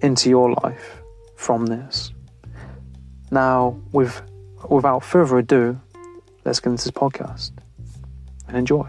[0.00, 1.02] into your life
[1.36, 2.12] from this.
[3.30, 4.22] Now, with,
[4.68, 5.80] without further ado,
[6.44, 7.52] let's get into this podcast
[8.46, 8.88] and enjoy.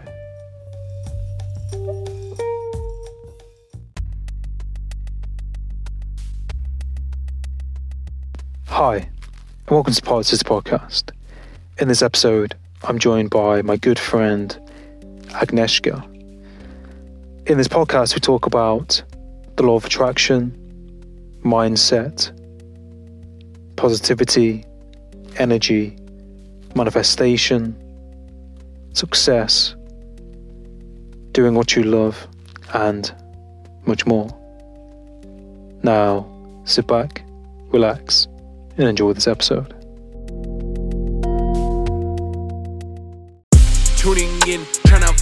[8.66, 9.10] Hi, and
[9.70, 11.10] welcome to City Podcast.
[11.78, 14.58] In this episode, I'm joined by my good friend
[15.32, 16.04] Agnieszka.
[17.46, 19.02] In this podcast, we talk about
[19.56, 20.56] the law of attraction,
[21.42, 22.32] mindset,
[23.76, 24.64] positivity,
[25.36, 25.96] energy,
[26.74, 27.74] manifestation,
[28.92, 29.74] success,
[31.32, 32.26] doing what you love,
[32.74, 33.12] and
[33.86, 34.28] much more.
[35.82, 36.26] Now,
[36.64, 37.22] sit back,
[37.68, 38.28] relax,
[38.76, 39.74] and enjoy this episode.
[43.96, 44.64] Tuning in,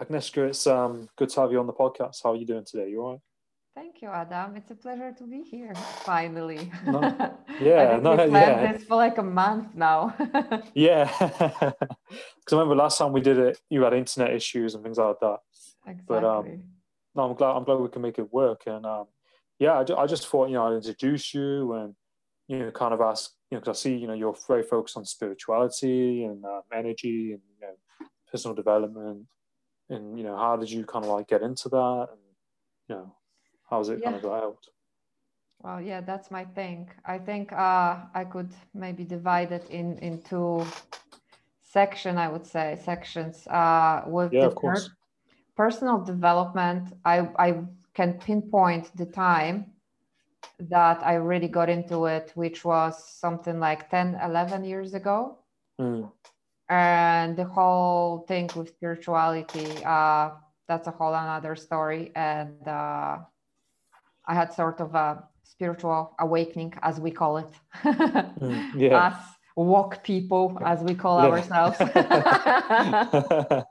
[0.00, 2.22] Agnieszka, it's um, good to have you on the podcast.
[2.22, 2.88] How are you doing today?
[2.90, 3.20] You all right?
[3.74, 4.54] Thank you, Adam.
[4.56, 5.74] It's a pleasure to be here.
[6.04, 6.70] Finally.
[6.86, 7.00] No.
[7.60, 8.72] Yeah, no, we yeah.
[8.72, 10.14] this for like a month now.
[10.74, 14.98] Yeah, because I remember last time we did it, you had internet issues and things
[14.98, 15.38] like that.
[15.84, 16.04] exactly.
[16.06, 16.62] But, um,
[17.16, 17.56] No, I'm glad.
[17.56, 18.62] I'm glad we can make it work.
[18.66, 19.06] And um,
[19.58, 21.94] yeah, I, ju- I just thought you know I'd introduce you and
[22.46, 24.96] you know kind of ask you know because I see you know you're very focused
[24.96, 27.74] on spirituality and um, energy and you know
[28.30, 29.26] personal development
[29.90, 32.20] and you know how did you kind of like get into that and
[32.88, 33.14] you know
[33.70, 34.28] how's it kind of Yeah.
[34.30, 34.68] got out?
[35.62, 36.90] well, yeah, that's my thing.
[37.04, 40.64] I think uh, I could maybe divide it in into
[41.62, 42.18] section.
[42.18, 43.46] I would say sections.
[43.46, 44.90] Uh, with Yeah, the of course.
[45.56, 49.72] personal development, I I can pinpoint the time
[50.60, 55.38] that I really got into it, which was something like 10, 11 years ago.
[55.80, 56.12] Mm,
[56.68, 60.30] and the whole thing with spirituality uh
[60.68, 62.12] that's a whole another story.
[62.14, 63.18] And uh
[64.26, 67.50] i had sort of a spiritual awakening as we call it.
[68.40, 69.08] Mm, yeah.
[69.08, 69.16] us
[69.56, 71.26] walk people as we call Yeah.
[71.32, 71.78] ourselves.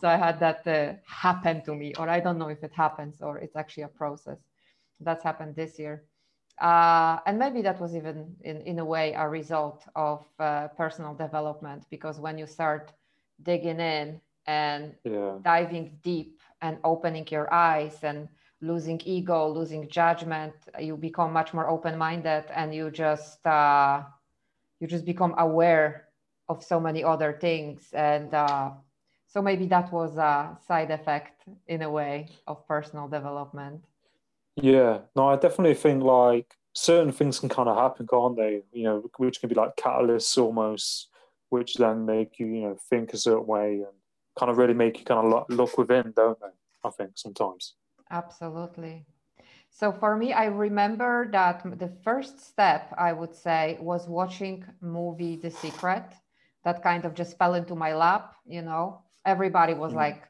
[0.00, 3.20] So i had that uh, happen to me or i don't know if it happens
[3.22, 4.38] or it's actually a process.
[5.00, 6.04] That's happened this year
[6.60, 11.14] uh, and maybe that was even in, in a way a result of uh, personal
[11.14, 12.92] development because when you start
[13.42, 15.34] digging in and yeah.
[15.42, 18.28] diving deep and opening your eyes and
[18.62, 24.02] losing ego losing judgment you become much more open-minded and you just uh,
[24.80, 26.08] you just become aware
[26.48, 28.70] of so many other things and uh,
[29.26, 33.82] so maybe that was a side effect in a way of personal development
[34.56, 38.62] Yeah, no, I definitely think like certain things can kind of happen, can't they?
[38.72, 41.08] You know, which can be like catalysts almost,
[41.50, 43.94] which then make you, you know, think a certain way and
[44.38, 46.48] kind of really make you kind of look, within, don't they?
[46.84, 47.74] I think sometimes.
[48.10, 49.04] Absolutely.
[49.70, 55.36] So for me, I remember that the first step I would say was watching movie
[55.36, 56.04] The Secret.
[56.64, 59.02] That kind of just fell into my lap, you know.
[59.24, 59.96] Everybody was Mm.
[59.96, 60.22] like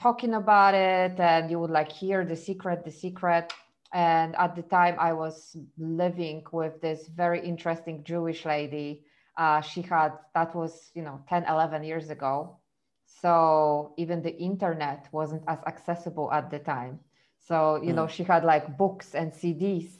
[0.00, 3.52] talking about it, and you would like hear The Secret, The Secret.
[3.92, 9.04] And at the time, I was living with this very interesting Jewish lady.
[9.36, 12.58] Uh, she had, that was, you know, 10, 11 years ago.
[13.06, 17.00] So even the internet wasn't as accessible at the time.
[17.38, 19.98] So, you know, she had like books and CDs.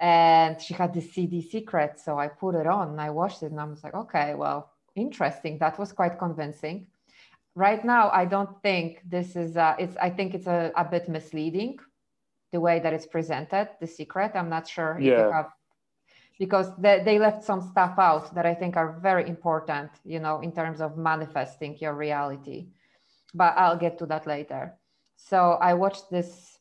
[0.00, 1.98] and she had the CD secret.
[2.00, 4.72] So I put it on and I watched it and I was like, okay, well,
[4.94, 5.58] interesting.
[5.58, 6.86] That was quite convincing.
[7.58, 11.08] Right now, I don't think this is, uh, it's, I think it's a, a bit
[11.08, 11.78] misleading
[12.52, 14.30] the way that it's presented, the secret.
[14.36, 15.10] I'm not sure yeah.
[15.10, 15.50] if you have,
[16.38, 20.38] because they, they left some stuff out that I think are very important, you know,
[20.40, 22.68] in terms of manifesting your reality.
[23.34, 24.74] But I'll get to that later.
[25.16, 26.58] So I watched this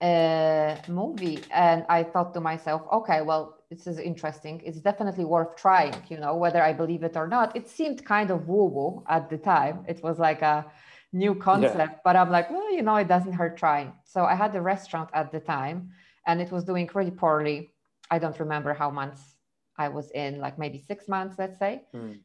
[0.00, 5.56] uh, movie and i thought to myself okay well this is interesting it's definitely worth
[5.56, 9.04] trying you know whether i believe it or not it seemed kind of woo woo
[9.08, 10.66] at the time it was like a
[11.12, 11.98] new concept yeah.
[12.04, 15.08] but i'm like well you know it doesn't hurt trying so i had a restaurant
[15.14, 15.90] at the time
[16.26, 17.70] and it was doing pretty poorly
[18.10, 19.36] i don't remember how months
[19.78, 22.18] i was in like maybe six months let's say mm.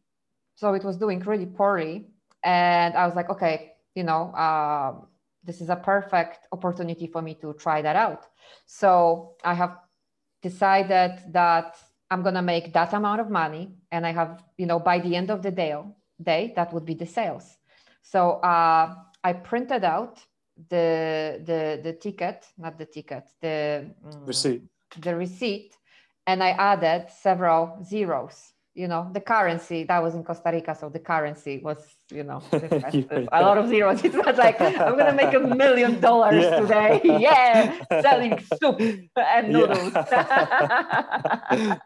[0.55, 2.07] so it was doing really poorly
[2.43, 5.07] and i was like okay you know um,
[5.45, 8.25] this is a perfect opportunity for me to try that out.
[8.65, 9.77] So I have
[10.49, 11.69] decided that
[12.11, 13.63] I'm going to make that amount of money.
[13.93, 14.31] And I have,
[14.61, 15.73] you know, by the end of the day,
[16.31, 17.47] day that would be the sales.
[18.13, 18.19] So
[18.53, 18.85] uh,
[19.29, 20.15] I printed out
[20.71, 23.57] the, the, the ticket, not the ticket, the
[24.05, 24.61] mm, receipt,
[25.07, 25.71] the receipt.
[26.27, 28.37] And I added several zeros
[28.75, 31.77] you know the currency that was in costa rica so the currency was
[32.11, 34.03] you know a lot of zeros.
[34.05, 36.59] It was like i'm gonna make a million dollars yeah.
[36.59, 37.01] today.
[37.25, 38.01] Yeah.
[38.01, 38.79] Selling soup
[39.15, 39.93] and noodles.
[39.93, 41.77] Yeah.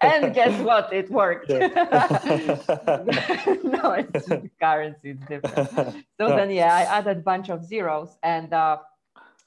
[0.00, 0.92] and guess what?
[0.92, 1.50] It worked.
[1.50, 1.58] No
[3.98, 6.04] it's just currency it's different.
[6.18, 8.78] So then yeah i added a bunch of zeros and uh,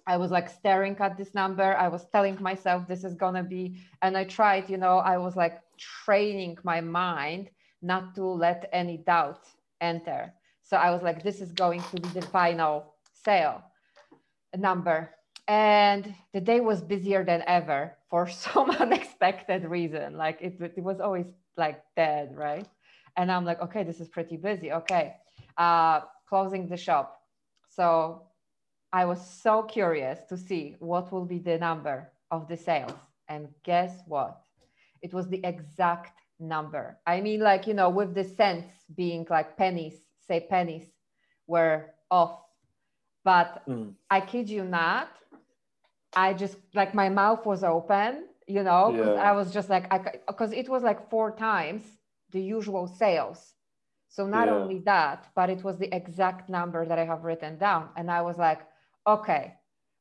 [0.06, 1.76] I was like staring at this number.
[1.76, 5.36] I was telling myself this is gonna be, and I tried, you know, I was
[5.36, 7.50] like training my mind
[7.82, 9.46] not to let any doubt
[9.82, 10.34] enter.
[10.64, 13.62] So I was like, this is going to be the final sale
[14.58, 15.12] number.
[15.48, 20.18] And the day was busier than ever for some unexpected reason.
[20.18, 21.28] Like it, it was always
[21.58, 22.68] like dead, right?
[23.18, 24.72] And I'm like, okay, this is pretty busy.
[24.72, 25.16] Okay.
[25.58, 27.20] Uh, closing the shop.
[27.70, 28.24] So
[28.94, 33.02] I was so curious to see what will be the number of the sales.
[33.28, 34.38] And guess what?
[35.02, 37.00] It was the exact number.
[37.08, 39.96] I mean, like, you know, with the cents being like pennies,
[40.28, 40.86] say pennies
[41.48, 42.40] were off.
[43.24, 43.94] But mm.
[44.12, 45.10] I kid you not,
[46.16, 49.14] I just like my mouth was open, you know, yeah.
[49.14, 49.90] I was just like,
[50.28, 51.82] because it was like four times
[52.32, 53.54] the usual sales.
[54.10, 54.54] So not yeah.
[54.54, 57.90] only that, but it was the exact number that I have written down.
[57.96, 58.62] And I was like,
[59.08, 59.54] okay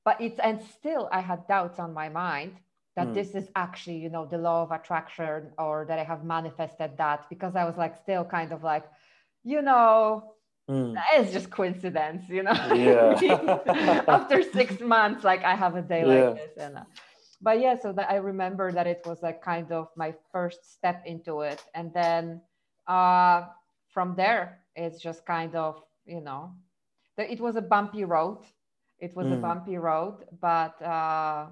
[0.04, 2.56] but it's and still i had doubts on my mind
[2.96, 3.14] that mm.
[3.14, 7.28] this is actually you know the law of attraction or that i have manifested that
[7.28, 8.84] because i was like still kind of like
[9.44, 10.34] you know
[10.70, 10.94] mm.
[11.14, 14.02] it's just coincidence you know yeah.
[14.08, 16.28] after six months like i have a day yeah.
[16.28, 16.84] like this and uh,
[17.40, 21.02] but yeah so that i remember that it was like kind of my first step
[21.06, 22.40] into it and then
[22.86, 23.42] uh
[23.92, 26.52] from there it's just kind of you know
[27.16, 28.38] that it was a bumpy road
[29.02, 29.34] it was mm.
[29.34, 31.46] a bumpy road, but uh,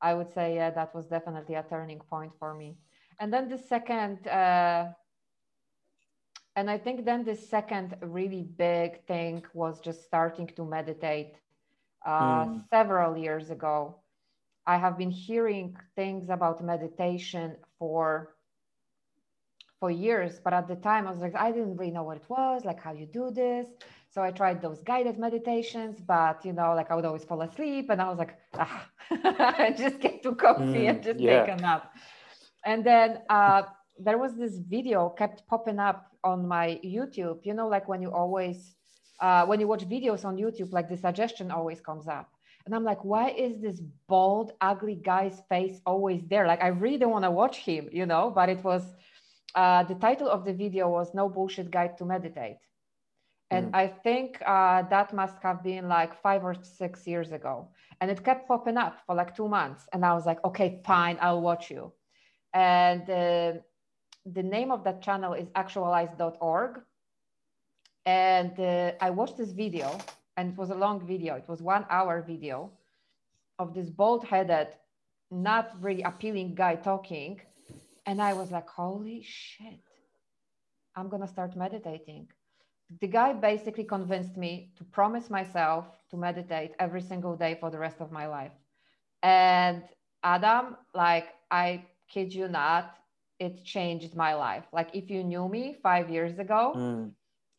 [0.00, 2.76] I would say yeah, that was definitely a turning point for me.
[3.20, 4.84] And then the second, uh,
[6.54, 11.34] and I think then the second really big thing was just starting to meditate.
[12.06, 12.68] Uh, mm.
[12.70, 13.96] Several years ago,
[14.64, 18.36] I have been hearing things about meditation for
[19.80, 22.28] for years, but at the time I was like, I didn't really know what it
[22.28, 23.68] was, like how you do this.
[24.10, 27.90] So I tried those guided meditations, but you know, like I would always fall asleep,
[27.90, 28.88] and I was like, ah,
[29.76, 31.44] just get too coffee mm, and just yeah.
[31.44, 31.92] take a nap.
[32.64, 33.62] And then uh,
[33.98, 37.38] there was this video kept popping up on my YouTube.
[37.44, 38.74] You know, like when you always
[39.20, 42.30] uh, when you watch videos on YouTube, like the suggestion always comes up.
[42.66, 46.46] And I'm like, why is this bald, ugly guy's face always there?
[46.46, 48.30] Like, I really don't want to watch him, you know.
[48.34, 48.82] But it was
[49.54, 52.58] uh, the title of the video was "No Bullshit Guide to Meditate."
[53.50, 53.76] And mm.
[53.76, 57.68] I think uh, that must have been like five or six years ago.
[58.00, 59.86] And it kept popping up for like two months.
[59.92, 61.92] And I was like, okay, fine, I'll watch you.
[62.52, 63.52] And uh,
[64.26, 66.80] the name of that channel is actualize.org.
[68.04, 69.98] And uh, I watched this video,
[70.36, 72.70] and it was a long video, it was one hour video
[73.58, 74.68] of this bald headed,
[75.30, 77.40] not really appealing guy talking.
[78.08, 79.84] And I was like, holy shit,
[80.96, 82.26] I'm going to start meditating
[83.00, 87.78] the guy basically convinced me to promise myself to meditate every single day for the
[87.78, 88.52] rest of my life.
[89.22, 89.82] And
[90.22, 92.96] Adam, like, I kid you not,
[93.38, 94.64] it changed my life.
[94.72, 97.10] Like, if you knew me five years ago mm.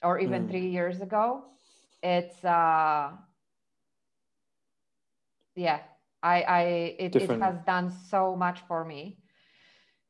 [0.01, 0.49] or even mm.
[0.49, 1.43] three years ago,
[2.01, 3.11] it's, uh,
[5.55, 5.79] yeah,
[6.23, 6.61] I, I
[6.97, 9.18] it, it has done so much for me.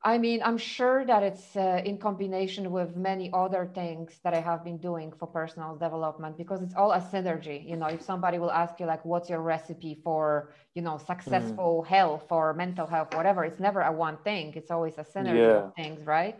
[0.01, 4.39] I mean, I'm sure that it's uh, in combination with many other things that I
[4.39, 7.68] have been doing for personal development because it's all a synergy.
[7.68, 11.84] You know, if somebody will ask you, like, what's your recipe for, you know, successful
[11.84, 11.88] mm.
[11.88, 15.65] health or mental health, whatever, it's never a one thing, it's always a synergy yeah.
[15.65, 16.38] of things, right?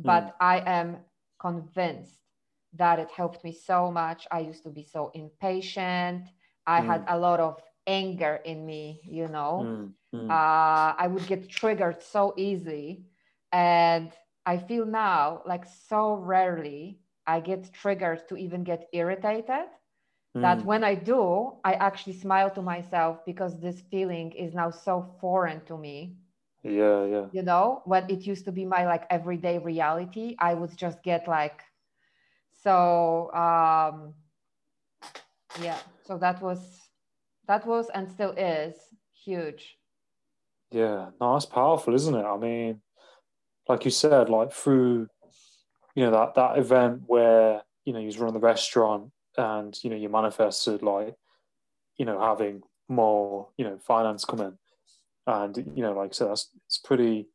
[0.00, 0.04] Mm.
[0.04, 0.96] But I am
[1.38, 2.14] convinced
[2.72, 4.26] that it helped me so much.
[4.30, 6.24] I used to be so impatient,
[6.66, 6.86] I mm.
[6.86, 9.90] had a lot of anger in me, you know.
[10.14, 10.30] Mm.
[10.30, 13.04] Uh, I would get triggered so easy.
[13.52, 14.12] And
[14.46, 19.68] I feel now like so rarely I get triggered to even get irritated.
[20.36, 20.42] Mm.
[20.42, 25.02] That when I do, I actually smile to myself because this feeling is now so
[25.20, 26.16] foreign to me.
[26.62, 27.26] Yeah, yeah.
[27.30, 31.28] You know, when it used to be my like everyday reality, I would just get
[31.28, 31.62] like,
[32.52, 34.14] so um,
[35.60, 35.78] yeah.
[36.04, 36.90] So that was,
[37.46, 38.74] that was and still is
[39.12, 39.77] huge
[40.70, 42.24] yeah, no, that's powerful, isn't it?
[42.24, 42.80] I mean,
[43.68, 45.08] like you said, like through,
[45.94, 49.90] you know, that that event where you know you was running the restaurant and you
[49.90, 51.14] know you manifested like,
[51.96, 54.58] you know, having more you know finance come in,
[55.26, 57.28] and you know, like said, that's it's pretty.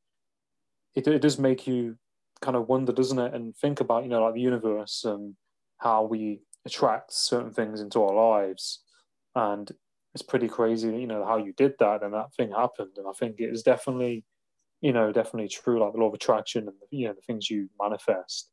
[0.95, 1.97] It it does make you
[2.41, 5.35] kind of wonder, doesn't it, and think about you know like the universe and
[5.79, 8.83] how we attract certain things into our lives,
[9.35, 9.71] and
[10.13, 12.91] it's pretty crazy, you know, how you did that and that thing happened.
[12.97, 14.23] And I think it is definitely,
[14.81, 15.79] you know, definitely true.
[15.79, 18.49] Like the law of attraction and you know the things you manifest,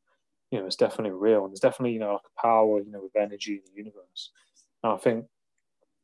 [0.51, 1.45] you know, it's definitely real.
[1.45, 4.31] And there's definitely you know like power, you know, with energy in the universe.
[4.83, 5.27] And I think,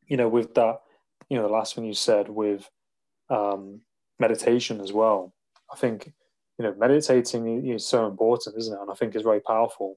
[0.06, 0.80] you know, with that,
[1.28, 2.68] you know, the last thing you said with
[3.30, 3.80] um,
[4.18, 5.32] meditation as well.
[5.72, 6.12] I think,
[6.58, 8.80] you know, meditating is so important, isn't it?
[8.80, 9.96] And I think it's very powerful.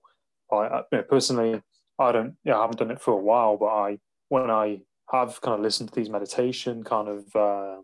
[0.51, 1.62] I, you know, personally,
[2.00, 4.00] I don't, yeah, I haven't done it for a while, but I,
[4.30, 4.80] when I
[5.12, 7.84] have kind of listened to these meditation kind of um,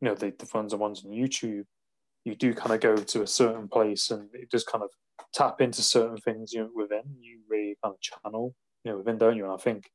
[0.00, 1.64] you know the, the ones and ones on YouTube,
[2.24, 4.90] you do kind of go to a certain place and it does kind of
[5.32, 9.18] tap into certain things you know within you really kind of channel you know within
[9.18, 9.44] don't you?
[9.44, 9.90] And I think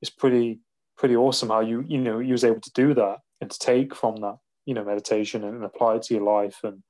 [0.00, 0.60] it's pretty
[0.96, 3.94] pretty awesome how you you know you was able to do that and to take
[3.94, 4.36] from that
[4.66, 6.82] you know meditation and, and apply it to your life and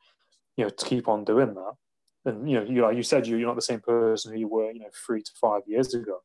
[0.57, 1.73] you know to keep on doing that.
[2.25, 4.49] And you know you like you said you you're not the same person who you
[4.49, 6.19] were you know three to five years ago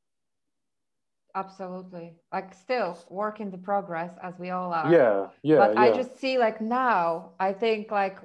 [1.41, 2.08] absolutely.
[2.34, 4.91] Like still work in the progress as we all are.
[4.91, 5.82] Yeah yeah but yeah.
[5.82, 8.17] i just see like now i think like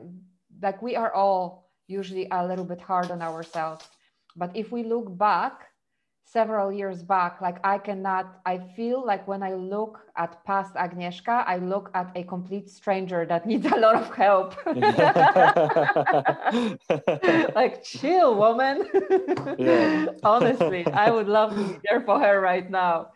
[0.63, 3.85] like we are all usually a little bit hard on ourselves.
[4.37, 5.69] But if we look back
[6.33, 11.45] several years back like i cannot i feel like when i look at past agnieszka
[11.47, 14.57] i look at a complete stranger that needs a lot of help
[17.55, 18.89] like chill woman
[19.59, 20.07] yeah.
[20.23, 23.09] honestly i would love to be there for her right now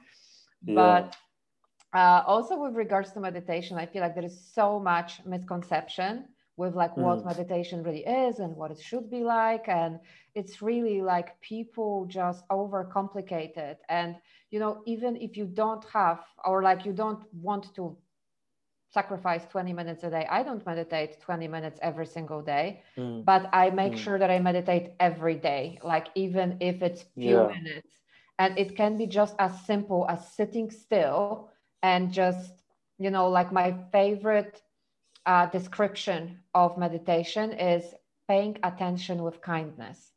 [0.67, 0.75] yeah.
[0.75, 1.17] but
[1.95, 6.75] uh, also with regards to meditation i feel like there is so much misconception with
[6.75, 7.03] like mm.
[7.03, 9.99] what meditation really is and what it should be like and
[10.35, 14.17] it's really like people just overcomplicate it and
[14.51, 17.97] you know even if you don't have or like you don't want to
[18.89, 23.25] sacrifice 20 minutes a day i don't meditate 20 minutes every single day mm.
[23.25, 23.99] but i make mm.
[23.99, 27.49] sure that i meditate every day like even if it's few yeah.
[27.49, 28.01] minutes
[28.39, 31.51] and it can be just as simple as sitting still
[31.83, 32.63] and just
[32.99, 34.63] you know like my favorite
[35.27, 37.95] uh, description of meditation is
[38.29, 40.13] paying attention with kindness.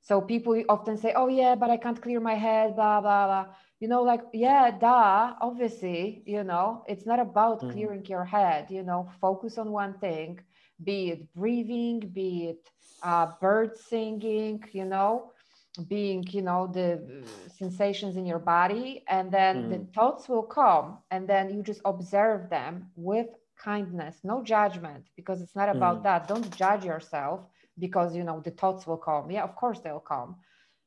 [0.00, 3.46] So people often say, "Oh yeah, but I can't clear my head." Blah blah blah.
[3.80, 5.34] You know, like yeah, duh.
[5.40, 7.72] Obviously, you know, it's not about mm.
[7.72, 8.70] clearing your head.
[8.70, 10.40] You know, focus on one thing.
[10.82, 12.70] Be it breathing, be it
[13.02, 14.62] uh, bird singing.
[14.72, 15.32] You know,
[15.88, 17.02] being you know the
[17.58, 19.70] sensations in your body, and then mm.
[19.70, 23.28] the thoughts will come, and then you just observe them with
[23.62, 26.02] kindness no judgment because it's not about mm.
[26.04, 27.40] that don't judge yourself
[27.78, 30.36] because you know the thoughts will come yeah of course they'll come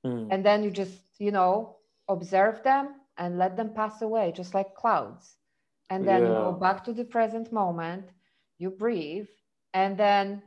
[0.06, 0.28] mm.
[0.32, 4.76] and then you just you know observe them and let them pass away just like
[4.76, 5.36] clouds
[5.90, 6.28] and then yeah.
[6.30, 8.06] you go back to the present moment
[8.58, 9.28] you breathe
[9.74, 10.42] and then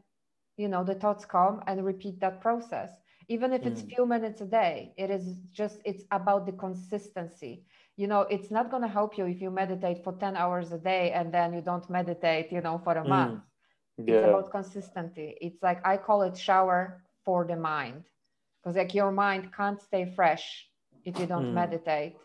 [0.57, 2.91] you know the thoughts come and repeat that process
[3.29, 3.95] even if it's mm.
[3.95, 7.65] few minutes a day it is just it's about the consistency
[8.03, 10.79] you know it's not going to help you if you meditate for 10 hours a
[10.79, 13.09] day and then you don't meditate you know for a mm.
[13.17, 13.41] month
[13.97, 14.15] yeah.
[14.15, 16.81] it's about consistency it's like i call it shower
[17.25, 18.03] for the mind
[18.59, 20.45] because like your mind can't stay fresh
[21.05, 21.55] if you don't mm.
[21.61, 22.17] meditate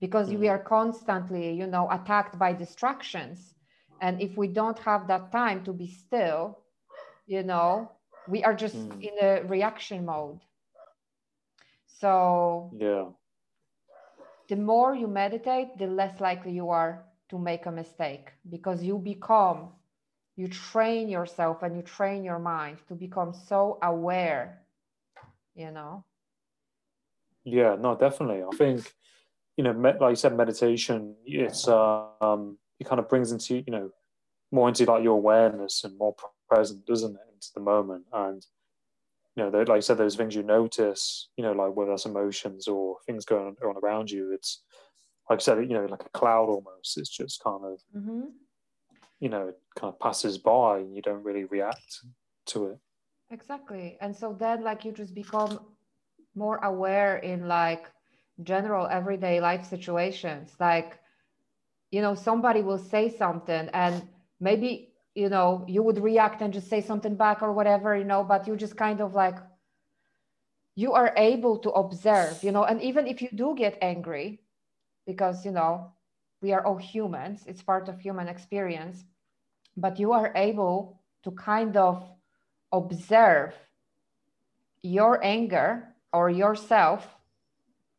[0.00, 0.40] because mm.
[0.40, 3.54] we are constantly you know attacked by distractions
[4.00, 6.58] and if we don't have that time to be still
[7.26, 7.68] you know
[8.26, 9.02] we are just mm.
[9.08, 10.40] in a reaction mode
[12.00, 13.04] so yeah
[14.52, 18.98] the more you meditate, the less likely you are to make a mistake because you
[18.98, 19.70] become
[20.36, 24.60] you train yourself and you train your mind to become so aware
[25.54, 26.04] you know?
[27.44, 28.42] Yeah no definitely.
[28.42, 28.92] I think
[29.56, 33.90] you know like you said meditation it's um it kind of brings into you know
[34.50, 36.14] more into like your awareness and more
[36.50, 38.04] present doesn't it into the moment.
[38.12, 38.44] And
[39.36, 42.68] you know like I said those things you notice you know like whether that's emotions
[42.68, 44.62] or things going on around you it's
[45.28, 46.98] like I said you know like a cloud almost.
[46.98, 48.22] It's just kind of mm-hmm.
[49.20, 52.00] you know it kind of passes by and you don't really react
[52.46, 52.78] to it.
[53.30, 53.96] Exactly.
[54.00, 55.60] And so then like you just become
[56.34, 57.86] more aware in like
[58.42, 60.52] general everyday life situations.
[60.60, 60.98] Like
[61.90, 64.06] you know somebody will say something and
[64.40, 68.24] maybe you know you would react and just say something back or whatever you know
[68.24, 69.36] but you just kind of like
[70.74, 74.40] you are able to observe you know and even if you do get angry
[75.06, 75.92] because you know
[76.40, 79.04] we are all humans it's part of human experience
[79.76, 82.02] but you are able to kind of
[82.72, 83.54] observe
[84.82, 87.06] your anger or yourself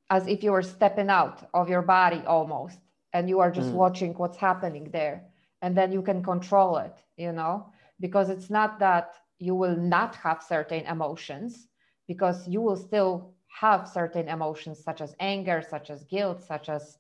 [0.10, 2.78] as if you were stepping out of your body almost
[3.14, 3.74] and you are just mm.
[3.74, 5.24] watching what's happening there
[5.64, 7.68] and then you can control it you know?
[8.00, 11.68] Because it's not that you will not have certain emotions
[12.08, 16.98] because you will still have certain emotions such as anger such as guilt such as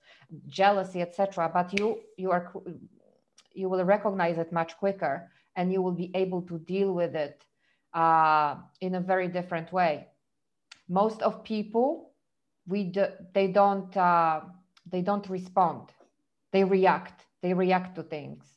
[0.47, 2.53] jealousy etc but you you are
[3.53, 7.43] you will recognize it much quicker and you will be able to deal with it
[7.93, 10.07] uh, in a very different way.
[10.89, 12.11] Most of people
[12.67, 14.41] we do, they don't uh,
[14.85, 15.89] they don't respond.
[16.51, 17.25] They react.
[17.41, 18.52] They react to things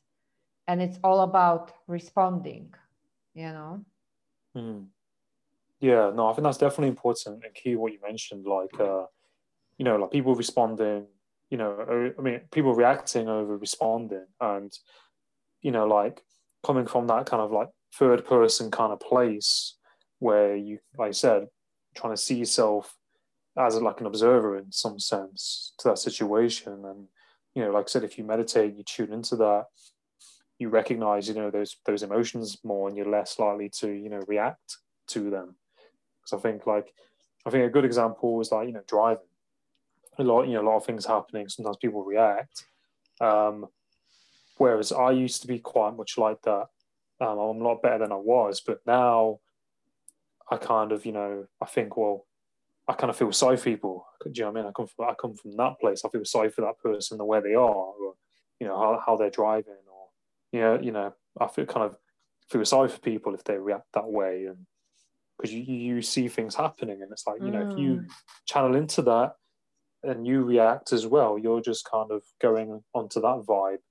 [0.68, 2.72] and it's all about responding
[3.34, 3.84] you know
[4.56, 4.84] mm.
[5.80, 9.04] yeah no i think that's definitely important and key what you mentioned like uh
[9.78, 11.06] you know like people responding
[11.50, 14.72] you know i mean people reacting over responding and
[15.62, 16.22] you know like
[16.64, 19.76] coming from that kind of like third person kind of place
[20.18, 21.46] where you like i said
[21.94, 22.94] trying to see yourself
[23.58, 27.06] as like an observer in some sense to that situation and
[27.54, 29.64] you know like i said if you meditate you tune into that
[30.58, 34.22] you recognize you know those those emotions more and you're less likely to you know
[34.26, 35.56] react to them
[36.20, 36.92] because i think like
[37.46, 39.22] i think a good example is like you know driving
[40.18, 42.64] a lot you know a lot of things happening sometimes people react
[43.20, 43.66] um
[44.58, 46.66] whereas i used to be quite much like that
[47.20, 49.38] um, i'm a lot better than i was but now
[50.50, 52.26] i kind of you know i think well
[52.88, 54.06] I kind of feel sorry for people.
[54.24, 54.68] Do you know what I mean?
[54.68, 56.02] I come from I come from that place.
[56.04, 58.14] I feel sorry for that person, the way they are, or
[58.60, 59.74] you know how, how they're driving,
[60.56, 61.96] you know, you know, I feel kind of
[62.50, 64.66] feel sorry for people if they react that way, and
[65.36, 68.06] because you you see things happening, and it's like you know, if you mm.
[68.46, 69.32] channel into that
[70.02, 73.84] and you react as well, you're just kind of going onto that vibe.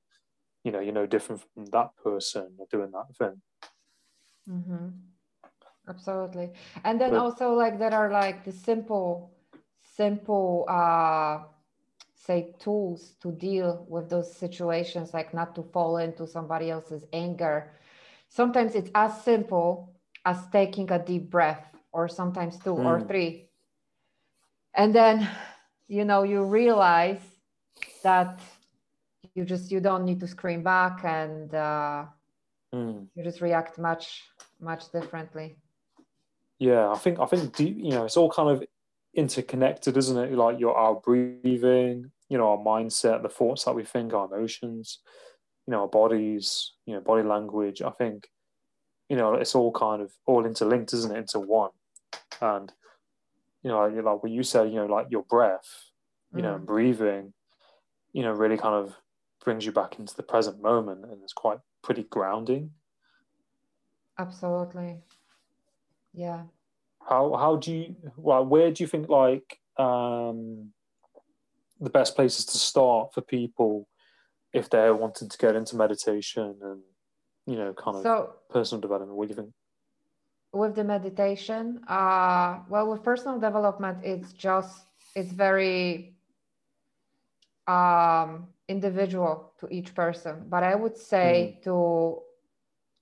[0.63, 3.41] You know, you're no different from that person doing that thing.
[4.49, 4.87] Mm-hmm.
[5.87, 6.49] Absolutely,
[6.83, 9.31] and then but, also like there are like the simple,
[9.95, 10.65] simple.
[10.67, 11.54] uh
[12.25, 17.71] say tools to deal with those situations like not to fall into somebody else's anger
[18.29, 19.93] sometimes it's as simple
[20.25, 22.85] as taking a deep breath or sometimes two mm.
[22.85, 23.07] or hmm.
[23.07, 23.49] three
[24.73, 25.27] and then
[25.87, 27.21] you know you realize
[28.03, 28.39] that
[29.35, 32.05] you just you don't need to scream back and uh,
[32.73, 33.05] mm.
[33.13, 34.23] you just react much
[34.59, 35.57] much differently
[36.57, 38.63] yeah i think i think deep you know it's all kind of
[39.13, 43.83] interconnected isn't it like your our breathing you know our mindset the thoughts that we
[43.83, 44.99] think our emotions
[45.67, 47.81] you know our bodies you know body language.
[47.81, 48.27] I think
[49.09, 51.71] you know it's all kind of all interlinked isn't it into one?
[52.41, 52.71] And
[53.63, 55.91] you know like, like what you said you know like your breath
[56.33, 56.43] you mm.
[56.43, 57.33] know breathing
[58.13, 58.95] you know really kind of
[59.43, 62.71] brings you back into the present moment and it's quite pretty grounding.
[64.17, 64.97] Absolutely.
[66.13, 66.43] Yeah.
[67.07, 70.71] How how do you well where do you think like um
[71.79, 73.87] the best places to start for people
[74.53, 76.81] if they're wanting to get into meditation and
[77.45, 79.15] you know kind of so, personal development.
[79.15, 79.53] What do you think?
[80.53, 84.85] With the meditation uh well with personal development it's just
[85.15, 86.15] it's very
[87.67, 90.45] um individual to each person.
[90.49, 91.63] But i would say mm.
[91.65, 92.21] to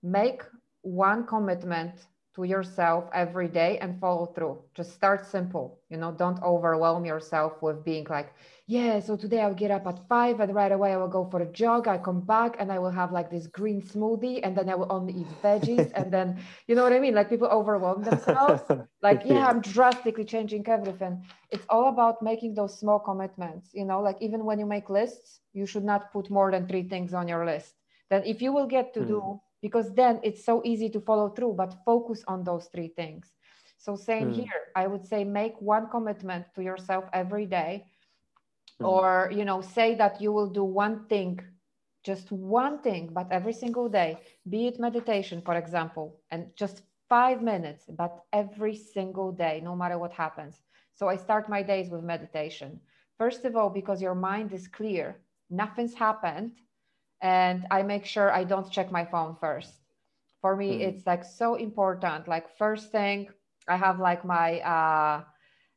[0.02, 0.42] make
[0.82, 1.94] one commitment
[2.36, 4.58] to yourself every day and follow through.
[4.74, 5.80] Just start simple.
[5.90, 8.34] You know, don't overwhelm yourself with being like,
[8.66, 11.42] yeah, so today I'll get up at five and right away I will go for
[11.42, 11.88] a jog.
[11.88, 14.92] I come back and I will have like this green smoothie and then I will
[14.92, 15.92] only eat veggies.
[15.96, 17.14] and then, you know what I mean?
[17.14, 18.64] Like people overwhelm themselves.
[19.02, 21.24] like, yeah, I'm drastically changing everything.
[21.52, 23.70] It's all about making those small commitments.
[23.74, 26.84] You know, like even when you make lists, you should not put more than three
[26.84, 27.76] things on your list.
[28.10, 29.08] Then if you will get to mm.
[29.08, 33.32] do because then it's so easy to follow through but focus on those three things.
[33.78, 34.36] So same mm.
[34.36, 34.62] here.
[34.76, 37.86] I would say make one commitment to yourself every day
[38.82, 38.88] mm.
[38.92, 41.40] or you know say that you will do one thing
[42.04, 44.18] just one thing but every single day
[44.50, 49.98] be it meditation for example and just 5 minutes but every single day no matter
[49.98, 50.56] what happens.
[50.98, 52.72] So i start my days with meditation.
[53.18, 55.06] First of all because your mind is clear.
[55.50, 56.52] Nothing's happened
[57.24, 59.74] and I make sure I don't check my phone first.
[60.42, 60.82] For me, mm.
[60.82, 62.28] it's like so important.
[62.28, 63.30] Like first thing,
[63.68, 65.24] I have like my uh,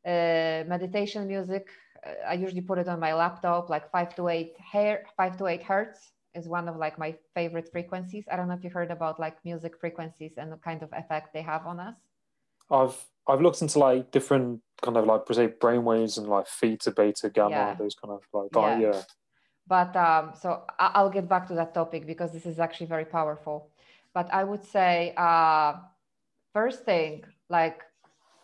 [0.05, 1.67] uh, meditation music.
[2.27, 5.63] I usually put it on my laptop, like five to eight hair, five to eight
[5.63, 8.25] hertz is one of like my favorite frequencies.
[8.31, 11.33] I don't know if you heard about like music frequencies and the kind of effect
[11.33, 11.95] they have on us.
[12.69, 17.29] I've I've looked into like different kind of like say brainwaves and like theta, beta,
[17.29, 17.75] gamma, yeah.
[17.75, 18.79] those kind of like yeah.
[18.79, 19.01] yeah.
[19.67, 23.69] But um, so I'll get back to that topic because this is actually very powerful.
[24.13, 25.73] But I would say, uh,
[26.53, 27.83] first thing, like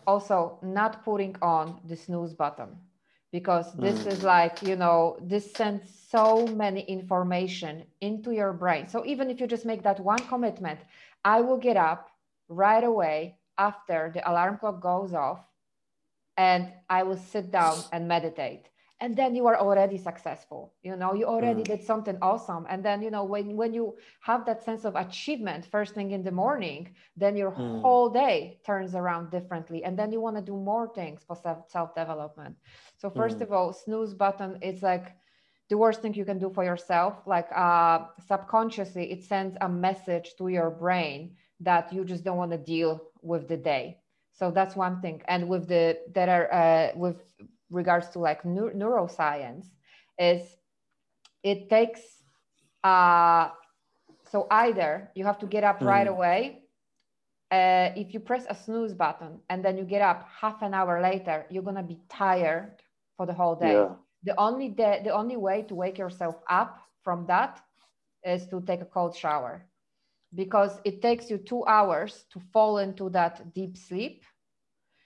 [0.05, 2.77] also not putting on the snooze button
[3.31, 4.11] because this mm.
[4.11, 8.87] is like, you know, this sends so many information into your brain.
[8.87, 10.79] So even if you just make that one commitment,
[11.25, 12.09] I will get up
[12.47, 15.39] right away after the alarm clock goes off
[16.37, 20.73] and I will sit down and meditate and then you are already successful.
[20.81, 21.65] You know you already mm.
[21.65, 22.65] did something awesome.
[22.69, 26.23] And then you know when when you have that sense of achievement first thing in
[26.23, 27.81] the morning then your mm.
[27.81, 29.83] whole day turns around differently.
[29.83, 31.35] And then you want to do more things for
[31.67, 32.55] self development
[32.97, 33.41] so first mm.
[33.41, 35.15] of all snooze button is like
[35.69, 37.13] the worst thing you can do for yourself.
[37.25, 42.51] Like uh, subconsciously it sends a message to your brain that you just don't want
[42.51, 43.97] to deal with the day.
[44.33, 45.21] So that's one thing.
[45.27, 47.17] And with the that are uh, with
[47.73, 49.65] regards to like neuroscience
[50.19, 50.41] is
[51.43, 52.01] it takes
[52.83, 53.49] uh,
[54.31, 55.87] so either you have to get up mm.
[55.87, 56.63] right away
[57.51, 61.01] uh, if you press a snooze button and then you get up half an hour
[61.01, 62.71] later you're going to be tired
[63.17, 63.89] for the whole day yeah.
[64.23, 67.59] the only day, the only way to wake yourself up from that
[68.23, 69.65] is to take a cold shower
[70.35, 74.23] because it takes you two hours to fall into that deep sleep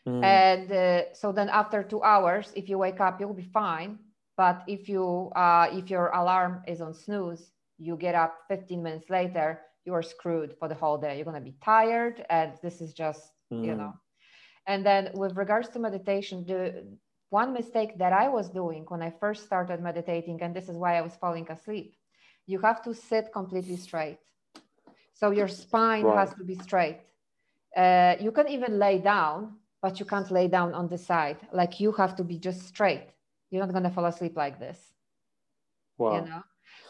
[0.08, 0.24] Mm.
[0.24, 4.00] And uh, so then after two hours, if you wake up, you'll be fine.
[4.38, 9.10] But if you uh, if your alarm is on snooze, you get up 15 minutes
[9.10, 11.18] later, you are screwed for the whole day.
[11.18, 13.66] You're gonna be tired, and this is just mm.
[13.66, 13.94] you know.
[14.66, 16.86] And then with regards to meditation, the
[17.30, 20.98] one mistake that I was doing when I first started meditating, and this is why
[20.98, 21.96] I was falling asleep,
[22.46, 24.20] you have to sit completely straight.
[25.14, 26.20] So your spine right.
[26.20, 27.00] has to be straight.
[27.76, 31.38] Uh, you can even lay down, but you can't lay down on the side.
[31.52, 33.08] Like you have to be just straight.
[33.50, 34.80] You're not gonna fall asleep like this.
[35.98, 36.16] Wow.
[36.16, 36.44] You know?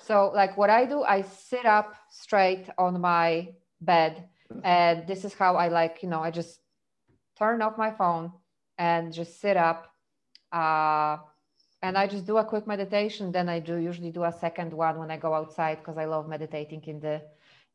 [0.04, 3.50] So like what I do, I sit up straight on my
[3.82, 4.30] bed.
[4.64, 6.62] And this is how I like, you know, I just
[7.38, 8.32] turn off my phone
[8.78, 9.94] and just sit up.
[10.52, 11.18] Uh,
[11.82, 13.32] and I just do a quick meditation.
[13.32, 16.28] Then I do usually do a second one when I go outside because I love
[16.28, 17.22] meditating in the,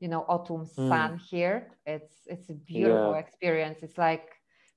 [0.01, 0.89] you know, autumn mm.
[0.89, 1.21] sun mm.
[1.21, 1.69] here.
[1.87, 3.19] It's it's a beautiful yeah.
[3.19, 3.79] experience.
[3.83, 4.31] It's like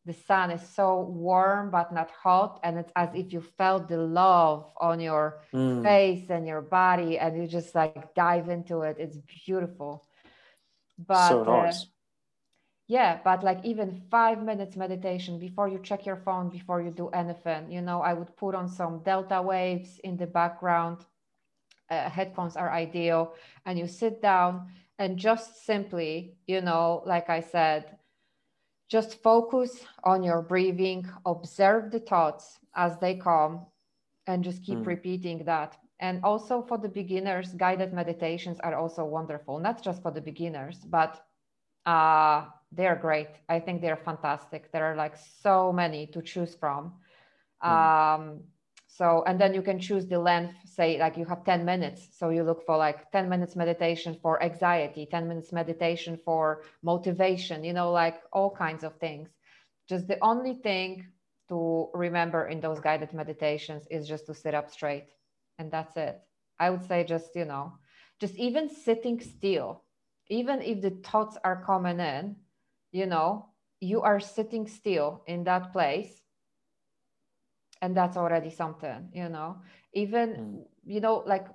[0.06, 3.98] the sun is so warm but not hot and it's as if you felt the
[3.98, 5.84] love on your mm.
[5.84, 10.06] face and your body and you just like dive into it it's beautiful
[11.08, 11.84] but so uh, nice.
[11.84, 11.86] uh,
[12.88, 17.08] yeah but like even five minutes meditation before you check your phone before you do
[17.10, 20.98] anything you know i would put on some delta waves in the background
[21.90, 23.34] uh, headphones are ideal
[23.66, 24.68] and you sit down
[25.00, 27.98] and just simply you know like i said
[28.90, 33.66] just focus on your breathing, observe the thoughts as they come,
[34.28, 34.86] and just keep mm.
[34.86, 35.78] repeating that.
[36.00, 40.78] And also for the beginners, guided meditations are also wonderful, not just for the beginners,
[40.86, 41.26] but
[41.86, 43.30] uh, they're great.
[43.48, 44.72] I think they're fantastic.
[44.72, 46.94] There are like so many to choose from.
[47.64, 47.70] Mm.
[47.70, 48.40] Um,
[48.98, 52.08] so, and then you can choose the length, say like you have 10 minutes.
[52.18, 57.66] So you look for like 10 minutes meditation for anxiety, 10 minutes meditation for motivation,
[57.66, 59.28] you know, like all kinds of things.
[59.90, 61.08] Just the only thing
[61.50, 65.10] to remember in those guided meditations is just to sit up straight.
[65.60, 66.22] And that's it.
[66.58, 67.74] I would say just, you know,
[68.22, 69.84] just even sitting still,
[70.30, 72.38] even if the thoughts are coming in,
[72.94, 73.50] you know,
[73.82, 76.22] you are sitting still in that place
[77.86, 79.58] and that's already something you know?
[79.94, 80.66] Even mm.
[80.86, 81.48] you know like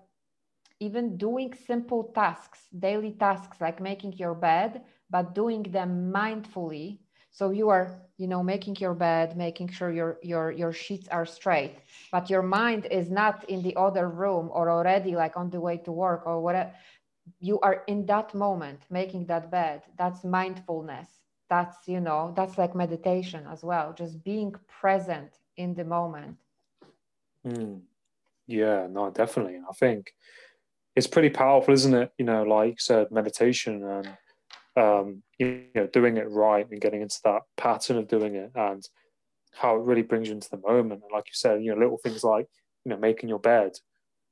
[0.80, 6.98] even doing simple tasks daily tasks like making your bed but doing them mindfully.
[7.30, 11.26] So you are you know making your bed making sure your your your sheets are
[11.26, 11.76] straight
[12.12, 15.78] but your mind is not in the other room or already like on the way
[15.78, 16.72] to work or whatever
[17.40, 19.82] you are in that moment making that bed.
[19.98, 21.20] That's mindfulness.
[21.48, 26.36] That's you know that's like meditation as well just being present in the moment
[27.46, 27.80] mm.
[28.46, 30.12] yeah no definitely i think
[30.96, 34.08] it's pretty powerful isn't it you know like you said meditation and
[34.76, 38.86] um, you know, doing it right and getting into that pattern of doing it and
[39.52, 41.02] how it really brings you into the moment.
[41.02, 42.46] And like you said, you know, little things like,
[42.84, 43.72] you know, making your bed,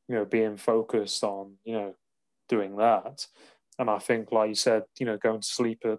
[0.09, 1.95] you know, being focused on, you know,
[2.49, 3.27] doing that.
[3.79, 5.99] And I think, like you said, you know, going to sleep at,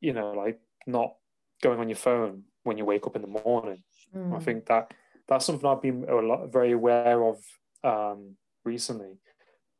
[0.00, 1.14] you know, like not
[1.62, 3.82] going on your phone when you wake up in the morning.
[4.16, 4.36] Mm.
[4.36, 4.92] I think that
[5.28, 7.38] that's something I've been a lot, very aware of
[7.84, 9.18] um, recently.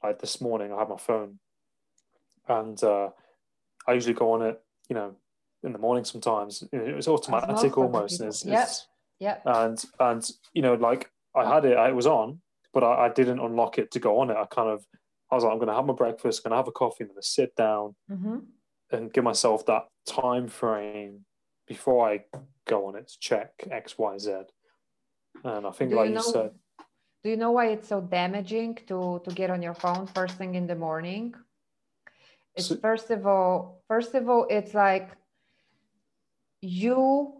[0.02, 1.38] Like this morning, I had my phone
[2.48, 3.10] and uh,
[3.86, 5.14] I usually go on it, you know,
[5.62, 6.64] in the morning sometimes.
[6.72, 8.20] It's automatic almost.
[8.20, 8.66] It's, yeah.
[9.18, 9.38] yeah.
[9.44, 12.40] And and you know, like I had it, it was on,
[12.72, 14.36] but I, I, didn't unlock it to go on it.
[14.36, 14.84] I kind of
[15.30, 17.22] I was like, I'm gonna have my breakfast, I'm gonna have a coffee, I'm gonna
[17.22, 18.38] sit down mm-hmm.
[18.90, 21.24] and give myself that time frame
[21.70, 22.24] before I
[22.66, 24.30] go on it to check X, Y, Z.
[25.44, 26.50] And I think, do like you, know, you said,
[27.22, 30.56] do you know why it's so damaging to to get on your phone first thing
[30.56, 31.32] in the morning?
[32.56, 35.08] It's so, first of all, first of all, it's like
[36.60, 37.34] you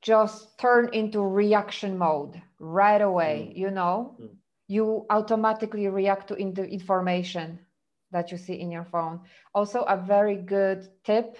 [0.00, 3.36] just turn into reaction mode right away.
[3.50, 3.58] Mm.
[3.62, 4.30] You know, mm.
[4.68, 7.58] you automatically react to the information
[8.12, 9.16] that you see in your phone.
[9.58, 11.36] Also, a very good tip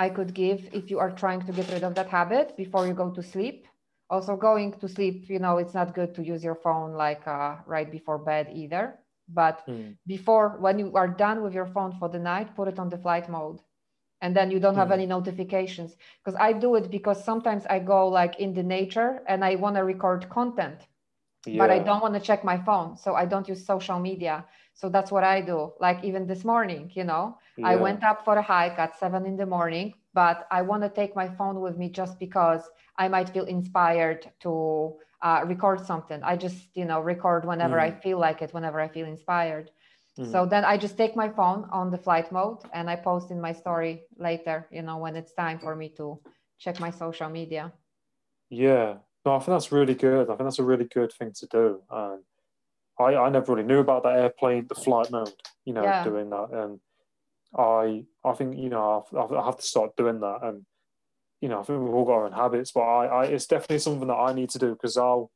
[0.00, 2.94] I could give if you are trying to get rid of that habit before you
[2.94, 3.66] go to sleep.
[4.08, 7.56] Also, going to sleep, you know, it's not good to use your phone like uh,
[7.66, 8.84] right before bed either.
[9.28, 9.94] But mm.
[10.06, 12.96] before, when you are done with your phone for the night, put it on the
[12.98, 13.60] flight mode.
[14.22, 14.98] And then you don't have mm.
[14.98, 15.90] any notifications.
[16.18, 19.76] Because I do it because sometimes I go like in the nature and I want
[19.76, 20.78] to record content,
[21.46, 21.58] yeah.
[21.60, 22.96] but I don't want to check my phone.
[22.96, 24.46] So I don't use social media.
[24.74, 25.72] So that's what I do.
[25.80, 27.68] Like even this morning, you know, yeah.
[27.68, 30.88] I went up for a hike at seven in the morning, but I want to
[30.88, 32.62] take my phone with me just because
[32.96, 36.22] I might feel inspired to uh, record something.
[36.22, 37.82] I just, you know, record whenever mm.
[37.82, 39.70] I feel like it, whenever I feel inspired.
[40.18, 40.30] Mm.
[40.32, 43.40] So then I just take my phone on the flight mode and I post in
[43.40, 46.20] my story later, you know, when it's time for me to
[46.58, 47.72] check my social media.
[48.48, 50.24] Yeah, no, I think that's really good.
[50.28, 51.82] I think that's a really good thing to do.
[51.90, 52.22] And
[53.00, 55.32] I, I never really knew about that airplane, the flight mode,
[55.64, 56.04] you know, yeah.
[56.04, 56.48] doing that.
[56.52, 56.80] And
[57.56, 60.38] I, I think, you know, I, I have to start doing that.
[60.42, 60.64] And
[61.40, 63.78] you know, I think we've all got our own habits, but I, I it's definitely
[63.78, 65.30] something that I need to do because I'll,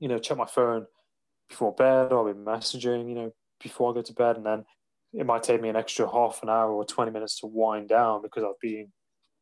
[0.00, 0.86] you know, check my phone
[1.48, 2.12] before bed.
[2.12, 4.64] or I'll be messaging, you know, before I go to bed, and then
[5.12, 8.22] it might take me an extra half an hour or twenty minutes to wind down
[8.22, 8.88] because I've been,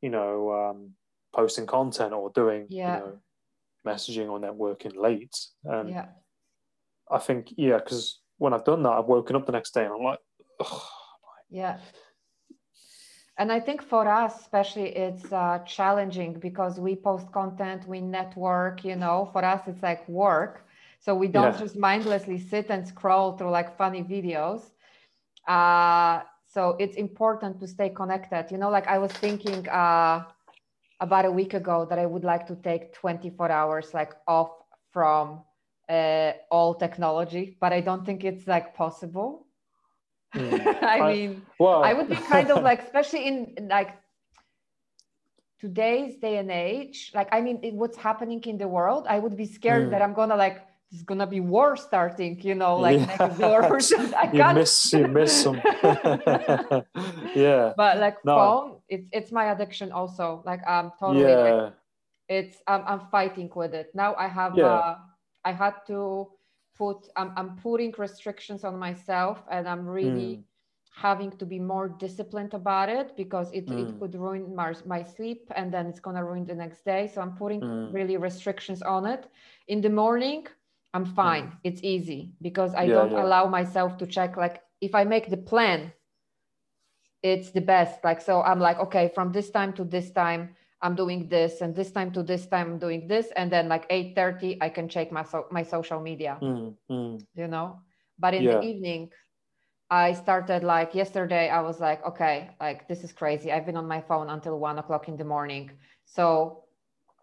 [0.03, 0.90] you know, um,
[1.35, 2.98] posting content or doing, yeah.
[2.98, 3.18] you know,
[3.87, 5.35] messaging or networking late.
[5.64, 6.07] And yeah.
[7.11, 9.94] I think, yeah, because when I've done that, I've woken up the next day and
[9.94, 10.20] I'm like,
[11.51, 11.79] yeah.
[13.37, 18.85] And i think for us especially it's uh, challenging because we post content we network
[18.85, 20.66] you know for us it's like work.
[21.05, 21.61] So we don't yeah.
[21.64, 24.61] just mindlessly sit and scroll through like funny videos.
[25.49, 26.20] Uh,
[26.55, 28.51] so it's important to stay connected.
[28.51, 30.25] You know like i was thinking uh,
[31.01, 34.51] about a week ago that i would like to take 24 hours like off
[34.92, 35.40] from
[35.90, 39.46] uh, all technology but i don't think it's like possible
[40.35, 40.83] Mm.
[40.83, 43.96] I mean, well, I would be kind of like, especially in like
[45.61, 49.46] today's day and age, like, I mean, what's happening in the world, I would be
[49.46, 49.90] scared mm.
[49.90, 53.07] that I'm gonna like, it's gonna be war starting, you know, like yeah.
[53.07, 54.14] next door or something.
[54.14, 54.59] I you can't.
[54.59, 55.61] miss, you miss some.
[57.35, 57.72] yeah.
[57.76, 58.37] But like no.
[58.37, 60.42] phone, it's it's my addiction also.
[60.44, 61.31] Like I'm totally.
[61.31, 61.53] Yeah.
[61.53, 61.72] Like,
[62.29, 64.14] it's I'm I'm fighting with it now.
[64.16, 64.57] I have.
[64.57, 64.66] Yeah.
[64.66, 64.96] Uh,
[65.44, 66.31] I had to
[66.81, 70.42] put I'm, I'm putting restrictions on myself and i'm really mm.
[71.07, 73.81] having to be more disciplined about it because it, mm.
[73.81, 77.03] it could ruin my, my sleep and then it's going to ruin the next day
[77.12, 77.92] so i'm putting mm.
[77.92, 79.22] really restrictions on it
[79.68, 80.46] in the morning
[80.94, 81.57] i'm fine mm.
[81.64, 83.24] it's easy because i yeah, don't yeah.
[83.24, 85.92] allow myself to check like if i make the plan
[87.22, 90.42] it's the best like so i'm like okay from this time to this time
[90.83, 93.87] I'm doing this, and this time to this time I'm doing this, and then like
[93.90, 96.38] 8:30 I can check my so- my social media.
[96.40, 97.27] Mm, mm.
[97.35, 97.81] You know,
[98.19, 98.53] but in yeah.
[98.53, 99.11] the evening,
[99.90, 101.49] I started like yesterday.
[101.51, 103.53] I was like, okay, like this is crazy.
[103.53, 105.71] I've been on my phone until one o'clock in the morning.
[106.05, 106.64] So,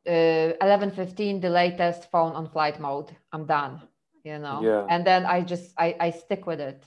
[0.05, 3.15] uh, eleven fifteen, the latest phone on flight mode.
[3.31, 3.81] I'm done.
[4.23, 4.61] You know.
[4.61, 4.85] Yeah.
[4.89, 6.83] And then I just I I stick with it.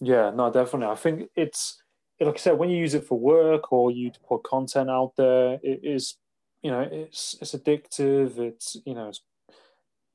[0.00, 0.92] Yeah, no, definitely.
[0.92, 1.82] I think it's
[2.20, 5.58] like I said, when you use it for work or you put content out there,
[5.62, 6.16] it is,
[6.62, 8.38] you know, it's it's addictive.
[8.38, 9.22] It's you know, it's,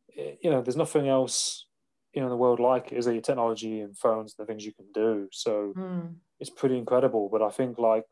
[0.10, 1.66] it, you know, there's nothing else
[2.14, 2.98] you know in the world like it.
[2.98, 5.28] Is there technology and phones, the things you can do.
[5.32, 6.16] So Mm.
[6.40, 7.30] it's pretty incredible.
[7.30, 8.06] But I think like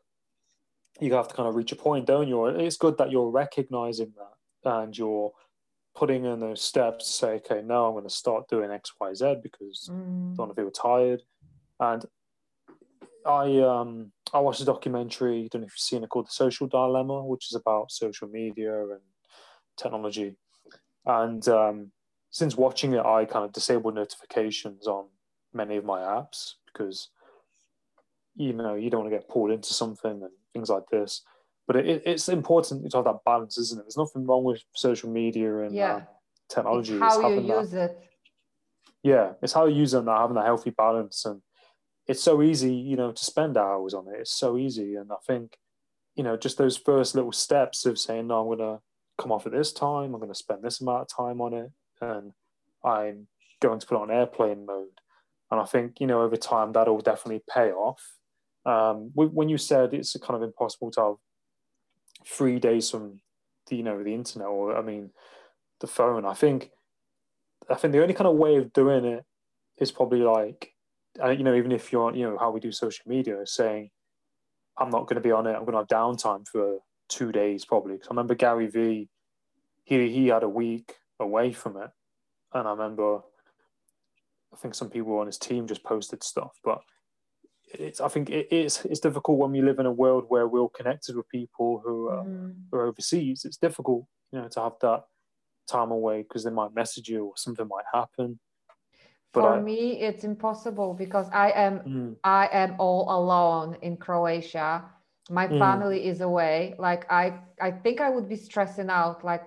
[1.00, 2.46] you have to kind of reach a point, don't you?
[2.46, 5.32] It's good that you're recognizing that and you're
[5.94, 9.14] putting in those steps to say, okay, now I'm going to start doing X, Y,
[9.14, 10.36] Z because Mm.
[10.36, 11.22] don't want to feel tired.
[11.80, 12.04] And
[13.26, 16.32] I um I watched a documentary, I don't know if you've seen it called The
[16.32, 19.00] Social Dilemma, which is about social media and
[19.76, 20.34] technology.
[21.06, 21.92] And um,
[22.30, 25.06] since watching it, I kind of disabled notifications on
[25.52, 27.10] many of my apps because
[28.36, 31.22] you know you don't want to get pulled into something and things like this.
[31.66, 33.84] But it, it's important to have that balance, isn't it?
[33.84, 35.94] There's nothing wrong with social media and Yeah.
[35.96, 36.00] uh,
[36.48, 36.94] technology.
[36.94, 37.98] It's how you having that- use it.
[39.02, 41.40] yeah, it's how you use them that having a healthy balance, and
[42.06, 44.20] it's so easy, you know, to spend hours on it.
[44.20, 45.58] It's so easy, and I think,
[46.14, 48.80] you know, just those first little steps of saying, no, I'm gonna
[49.18, 50.14] come off at this time.
[50.14, 52.32] I'm gonna spend this amount of time on it, and
[52.84, 53.28] I'm
[53.60, 55.00] going to put on airplane mode.
[55.50, 58.02] And I think, you know, over time that'll definitely pay off.
[58.66, 61.14] Um, when you said it's kind of impossible to have
[62.26, 63.20] three days from
[63.68, 65.10] the, you know, the internet or I mean,
[65.80, 66.24] the phone.
[66.24, 66.70] I think
[67.70, 69.24] I think the only kind of way of doing it
[69.78, 70.73] is probably like,
[71.22, 73.90] uh, you know, even if you're on, you know, how we do social media, saying,
[74.78, 75.54] I'm not going to be on it.
[75.54, 77.94] I'm going to have downtime for two days probably.
[77.94, 79.08] Because I remember Gary Vee,
[79.84, 81.90] he he had a week away from it,
[82.52, 83.20] and I remember,
[84.52, 86.80] I think some people on his team just posted stuff, but
[87.72, 90.68] it's I think it is it's difficult when we live in a world where we're
[90.68, 92.24] connected with people who are,
[92.70, 93.44] who are overseas.
[93.44, 95.04] It's difficult, you know, to have that
[95.68, 98.38] time away because they might message you or something might happen.
[99.34, 103.96] But For I- me, it's impossible because I am Mm, I am all alone in
[103.96, 104.84] Croatia.
[105.30, 105.58] My Mm.
[105.58, 106.74] family is away.
[106.78, 109.44] Like I, I think I would be stressing out, like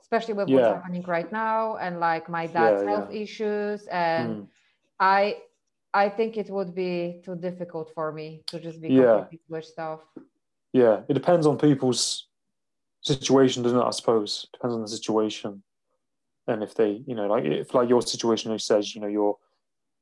[0.00, 4.46] especially with what's happening right now, and like my dad's Yeah, health issues, and mm.
[4.98, 5.36] I,
[5.94, 9.24] I think it would be too difficult for me to just be Yeah.
[9.46, 10.00] switched off.
[10.72, 12.26] yeah, it depends on people's
[13.02, 13.84] situation, doesn't it?
[13.84, 15.62] I suppose depends on the situation,
[16.48, 19.36] and if they, you know, like if like your situation, who says, you know, your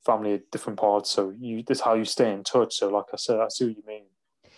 [0.04, 2.76] family are different parts, so you that's how you stay in touch.
[2.76, 4.04] So, like I said, I see what you mean.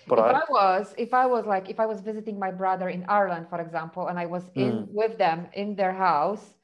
[0.07, 2.89] But if I, I, was, if I was like, if I was visiting my brother
[2.89, 4.89] in Ireland, for example, and I was in Mm.
[4.93, 6.55] with them in their house,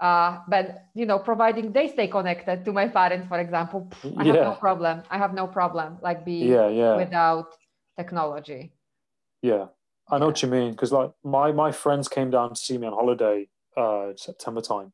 [0.00, 4.40] uh, but you know, providing they stay connected to my parents, for example, I have
[4.40, 5.02] no problem.
[5.10, 7.56] I have no problem, like being yeah, yeah, without
[7.98, 8.72] technology.
[9.42, 9.66] yeah.
[10.12, 10.30] I know Yeah.
[10.32, 13.48] what you mean because like my my friends came down to see me on holiday
[13.76, 14.92] uh September time,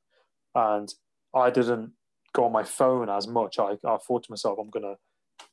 [0.55, 0.93] and
[1.35, 1.93] I didn't
[2.33, 3.59] go on my phone as much.
[3.59, 4.97] I I thought to myself, I'm gonna,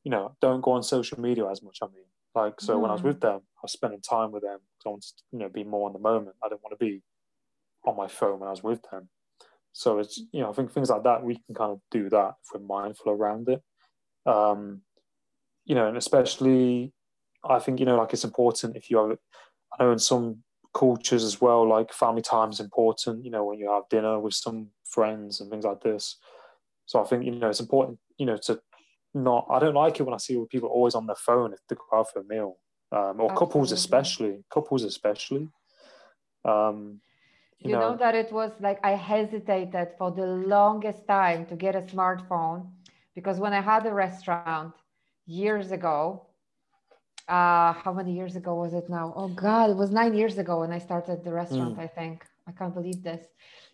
[0.03, 1.79] you know, don't go on social media as much.
[1.81, 2.05] I mean,
[2.36, 3.05] like so when I was Mm.
[3.05, 5.63] with them, I was spending time with them because I wanted to, you know, be
[5.63, 6.36] more in the moment.
[6.43, 7.01] I didn't want to be
[7.86, 9.09] on my phone when I was with them.
[9.73, 12.36] So it's you know, I think things like that we can kind of do that
[12.43, 13.62] if we're mindful around it.
[14.25, 14.81] Um,
[15.65, 16.93] you know, and especially
[17.43, 19.17] I think you know, like it's important if you have.
[19.79, 23.23] I know in some cultures as well, like family time is important.
[23.23, 26.17] You know, when you have dinner with some friends and things like this.
[26.86, 27.99] So I think you know it's important.
[28.17, 28.59] You know, to
[29.13, 29.47] not.
[29.49, 31.97] I don't like it when I see people always on their phone if they go
[31.97, 32.57] out for a meal,
[32.91, 34.43] um, or couples especially.
[34.51, 35.49] Couples especially.
[36.45, 36.99] Um,
[37.59, 41.75] you, You know, that it was like I hesitated for the longest time to get
[41.75, 42.67] a smartphone
[43.15, 44.73] because when I had a restaurant
[45.25, 46.27] years ago,
[47.27, 49.13] uh, how many years ago was it now?
[49.15, 51.79] Oh God, it was nine years ago when I started the restaurant.
[51.79, 53.25] I think I can't believe this.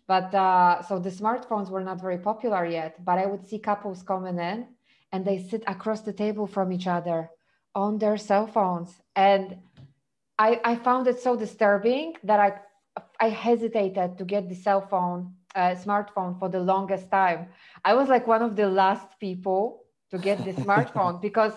[0.06, 3.04] But uh, so the smartphones were not very popular yet.
[3.04, 4.66] But I would see couples coming in,
[5.12, 7.30] and they sit across the table from each other
[7.74, 9.56] on their cell phones, and
[10.38, 12.52] I, I found it so disturbing that I
[13.20, 17.48] I hesitated to get the cell phone, uh, smartphone for the longest time.
[17.84, 21.52] I was like one of the last people to get the smartphone because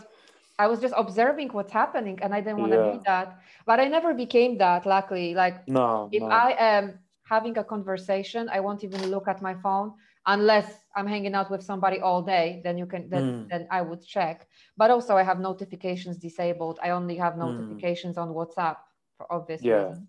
[0.60, 2.92] I was just observing what's happening and I didn't want to Yeah.
[2.92, 3.40] be that.
[3.66, 5.34] But I never became that, luckily.
[5.34, 6.28] Like no, if no.
[6.30, 9.94] I am having a conversation, I won't even look at my phone
[10.28, 12.62] unless I'm hanging out with somebody all day.
[12.64, 13.50] Then you can then, Mm.
[13.50, 14.48] then I would check.
[14.78, 16.80] But also I have notifications disabled.
[16.84, 17.40] I only have Mm.
[17.40, 18.78] notifications on WhatsApp
[19.18, 19.88] for obvious Yeah.
[19.88, 20.08] reasons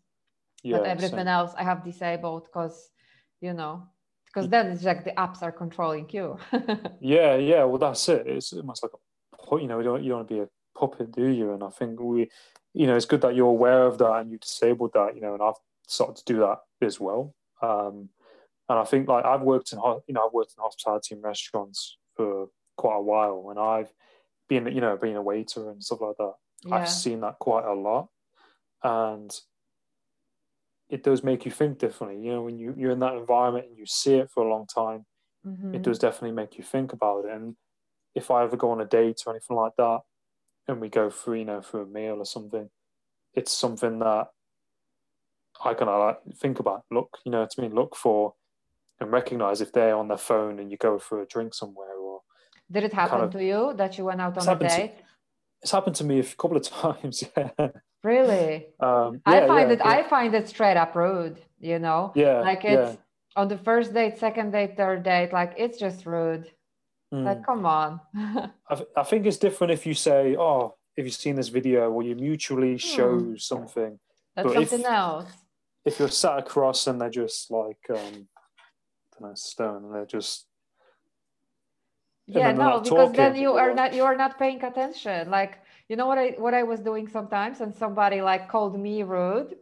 [0.62, 1.28] yeah, but everything same.
[1.28, 2.90] else I have disabled because,
[3.40, 3.86] you know,
[4.26, 6.38] because then it's like the apps are controlling you.
[7.00, 7.64] yeah, yeah.
[7.64, 8.26] Well, that's it.
[8.26, 8.96] It's almost like a,
[9.52, 11.52] you know, you don't, you don't want to be a puppet, do you?
[11.52, 12.30] And I think we,
[12.72, 15.34] you know, it's good that you're aware of that and you disabled that, you know,
[15.34, 15.54] and I've
[15.86, 17.34] started to do that as well.
[17.62, 18.08] Um,
[18.68, 21.98] and I think like I've worked in, you know, I've worked in hospitality and restaurants
[22.16, 23.92] for quite a while, and I've
[24.48, 26.32] been, you know, being a waiter and stuff like that.
[26.64, 26.76] Yeah.
[26.76, 28.08] I've seen that quite a lot,
[28.82, 29.30] and
[30.88, 32.24] it does make you think differently.
[32.24, 34.66] You know, when you you're in that environment and you see it for a long
[34.66, 35.04] time,
[35.46, 35.74] mm-hmm.
[35.74, 37.32] it does definitely make you think about it.
[37.32, 37.56] And
[38.14, 40.00] if I ever go on a date or anything like that,
[40.68, 42.68] and we go for you know for a meal or something,
[43.34, 44.28] it's something that
[45.64, 46.84] I kind of like think about.
[46.90, 47.74] Look, you know, to mean.
[47.74, 48.34] look for
[49.00, 52.20] and recognize if they're on their phone and you go for a drink somewhere or.
[52.70, 54.96] Did it happen kind of, to you that you went out on a date?
[54.96, 55.04] To,
[55.62, 57.24] it's happened to me a couple of times.
[57.36, 57.68] Yeah.
[58.02, 58.66] Really?
[58.80, 59.78] Um, yeah, I find yeah, it.
[59.78, 59.88] Yeah.
[59.88, 61.40] I find it straight up rude.
[61.60, 62.12] You know.
[62.14, 62.40] Yeah.
[62.40, 62.98] Like it's
[63.36, 65.32] on the first date, second date, third date.
[65.32, 66.50] Like it's just rude.
[67.14, 67.24] Mm.
[67.24, 68.00] Like come on.
[68.14, 72.02] I, I think it's different if you say, "Oh, if you've seen this video," or
[72.02, 73.36] you mutually show hmm.
[73.36, 74.00] something.
[74.34, 75.30] That's but something if, else.
[75.84, 78.26] If you're sat across and they're just like, um,
[79.14, 80.46] I know, stone, and they're just
[82.26, 83.12] yeah no because talking.
[83.12, 85.58] then you are not you are not paying attention like
[85.90, 89.54] you know what i what i was doing sometimes and somebody like called me rude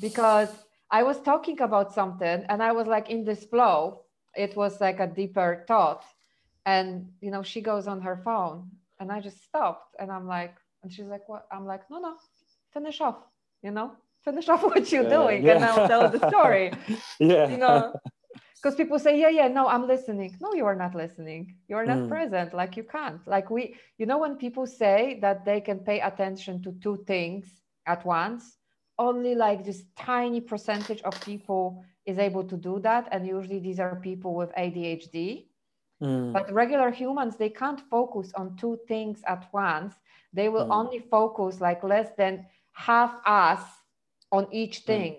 [0.00, 0.50] because
[0.90, 4.02] i was talking about something and i was like in this flow
[4.34, 6.04] it was like a deeper thought
[6.70, 6.88] and
[7.24, 8.58] you know she goes on her phone
[8.98, 11.42] and i just stopped and i'm like and she's like what?
[11.54, 12.14] I'm like no no
[12.74, 13.18] finish off
[13.66, 13.88] you know
[14.24, 15.56] finish off what you're yeah, doing yeah.
[15.56, 16.66] and i'll tell the story.
[17.32, 17.48] Yeah.
[17.52, 17.80] You know?
[18.56, 20.30] Because people say yeah yeah no i'm listening.
[20.44, 21.42] No you are not listening.
[21.68, 22.08] You are not mm.
[22.14, 22.48] present.
[22.60, 23.22] Like you can't.
[23.34, 23.62] Like we
[24.00, 27.44] you know when people say that they can pay attention to two things
[27.86, 28.42] at once
[29.08, 33.80] only like this tiny percentage of people is able to do that and usually these
[33.84, 35.16] are people with adhd
[36.02, 36.32] mm.
[36.32, 39.94] but regular humans they can't focus on two things at once
[40.32, 40.74] they will mm.
[40.74, 43.62] only focus like less than half us
[44.32, 44.86] on each mm.
[44.86, 45.16] thing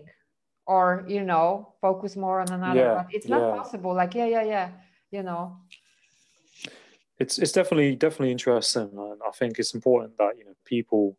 [0.67, 3.55] or you know focus more on another yeah, but it's not yeah.
[3.55, 4.69] possible like yeah yeah yeah
[5.11, 5.57] you know
[7.19, 11.17] it's it's definitely definitely interesting and i think it's important that you know people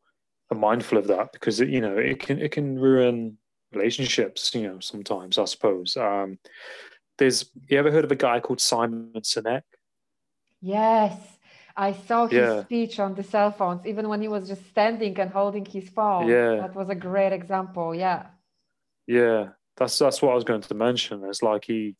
[0.51, 3.37] are mindful of that because it, you know it can it can ruin
[3.75, 6.39] relationships you know sometimes i suppose um
[7.23, 9.63] there's you ever heard of a guy called simon sinek
[10.61, 11.17] yes
[11.77, 12.63] I saw his yeah.
[12.65, 16.29] speech on the cell phones, even when he was just standing and holding his phone.
[16.29, 16.57] Yeah.
[16.57, 17.95] That was a great example.
[17.95, 18.27] Yeah.
[19.07, 21.25] Yeah, that's that's what I was going to mention.
[21.25, 21.97] It's like he,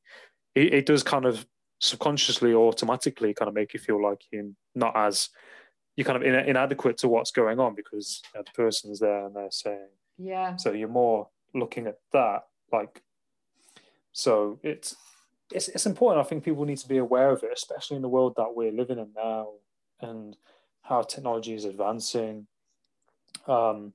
[0.55, 1.47] he it does kind of
[1.81, 5.29] subconsciously or automatically kind of make you feel like you're not as
[5.97, 9.27] you're kind of in, inadequate to what's going on because you know, the person's there
[9.27, 10.57] and they're saying yeah.
[10.57, 13.03] So you're more looking at that like.
[14.13, 14.95] So it's
[15.55, 16.25] it's it's important.
[16.25, 18.73] I think people need to be aware of it, especially in the world that we're
[18.73, 19.49] living in now
[20.01, 20.37] and
[20.83, 22.47] how technology is advancing.
[23.47, 23.93] Um,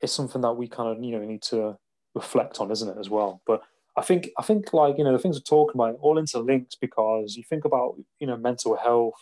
[0.00, 1.76] it's something that we kind of you know need to
[2.14, 3.42] reflect on, isn't it, as well?
[3.46, 3.62] But
[3.96, 7.36] I think I think like you know the things we're talking about all interlinked because
[7.36, 9.14] you think about you know mental health,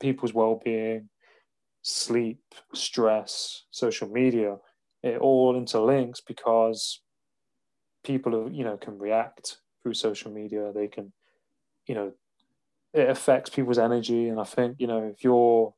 [0.00, 1.08] people's well-being,
[1.82, 2.40] sleep,
[2.72, 4.56] stress, social media.
[5.02, 7.00] It all interlinks because
[8.04, 10.72] people you know can react through social media.
[10.74, 11.12] They can
[11.86, 12.12] you know
[12.92, 15.74] it affects people's energy, and I think you know if you're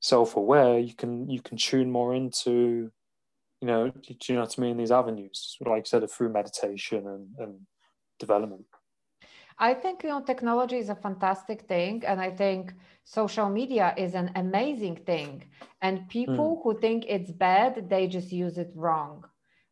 [0.00, 2.92] self-aware, you can you can tune more into
[3.62, 4.76] you know, do you know what I mean?
[4.76, 7.54] These avenues, like I said, through meditation and, and
[8.18, 8.66] development.
[9.58, 14.14] I think you know technology is a fantastic thing, and I think social media is
[14.14, 15.44] an amazing thing.
[15.80, 16.62] And people mm.
[16.62, 19.24] who think it's bad, they just use it wrong.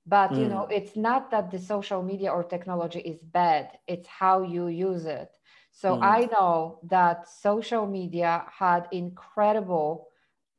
[0.06, 0.40] But mm.
[0.40, 4.68] you know, it's not that the social media or technology is bad; it's how you
[4.68, 5.30] use it.
[5.72, 6.02] So mm.
[6.02, 10.08] I know that social media had incredible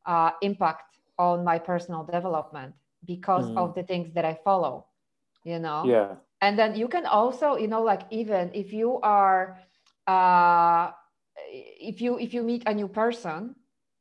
[0.06, 2.74] uh, impact on my personal development
[3.06, 3.58] because mm.
[3.58, 4.88] of the things that I follow,
[5.44, 5.86] you know?
[5.86, 6.16] Yeah.
[6.42, 9.58] And then you can also, you know, like even if you are,
[10.06, 10.92] uh,
[11.80, 13.56] if you if you meet a new person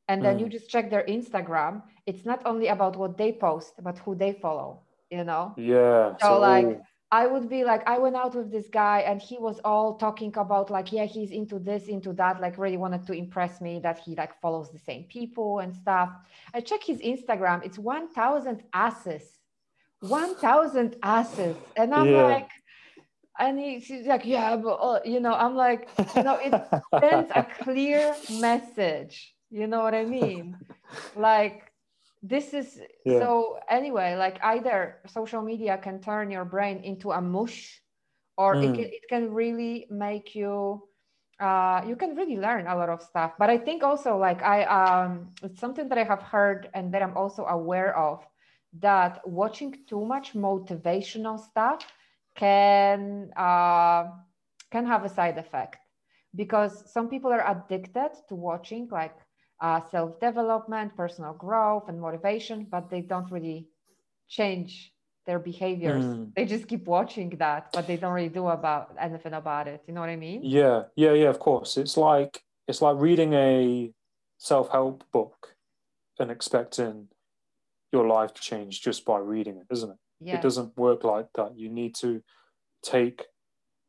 [0.08, 0.40] and then mm.
[0.40, 4.32] you just check their Instagram, it's not only about what they post, but who they
[4.32, 4.82] follow,
[5.16, 5.54] you know?
[5.56, 6.16] Yeah.
[6.20, 6.80] So, so like
[7.14, 10.32] I would be like, I went out with this guy and he was all talking
[10.36, 14.00] about like, yeah, he's into this, into that, like really wanted to impress me that
[14.00, 16.10] he like follows the same people and stuff.
[16.52, 19.22] I check his Instagram, it's 1,000 asses,
[20.00, 21.56] 1,000 asses.
[21.76, 22.24] And I'm yeah.
[22.24, 22.50] like,
[23.38, 26.52] and he's like, yeah, but uh, you know, I'm like, you know, it
[27.00, 29.34] sends a clear message.
[29.50, 30.56] You know what I mean?
[31.14, 31.70] Like,
[32.24, 33.20] this is yeah.
[33.20, 37.82] so anyway like either social media can turn your brain into a mush
[38.38, 38.74] or it, Mm.
[38.74, 40.88] can, it can really make you
[41.40, 44.64] uh, you can really learn a lot of stuff but i think also like i
[44.64, 48.26] um, it's something that i have heard and that i'm also aware of
[48.80, 51.86] that watching too much motivational stuff
[52.36, 54.04] can uh,
[54.70, 55.78] can have a side effect
[56.34, 59.16] because some people are addicted to watching like
[59.60, 63.68] uh, self development, personal growth, and motivation, but they don't really
[64.28, 64.92] change
[65.26, 66.04] their behaviors.
[66.04, 66.34] Mm.
[66.34, 69.82] They just keep watching that, but they don't really do about anything about it.
[69.86, 70.40] You know what I mean?
[70.42, 71.28] Yeah, yeah, yeah.
[71.28, 73.92] Of course, it's like it's like reading a
[74.38, 75.54] self-help book
[76.18, 77.08] and expecting
[77.92, 79.96] your life to change just by reading it, isn't it?
[80.20, 80.36] Yeah.
[80.36, 81.56] It doesn't work like that.
[81.56, 82.22] You need to
[82.82, 83.24] take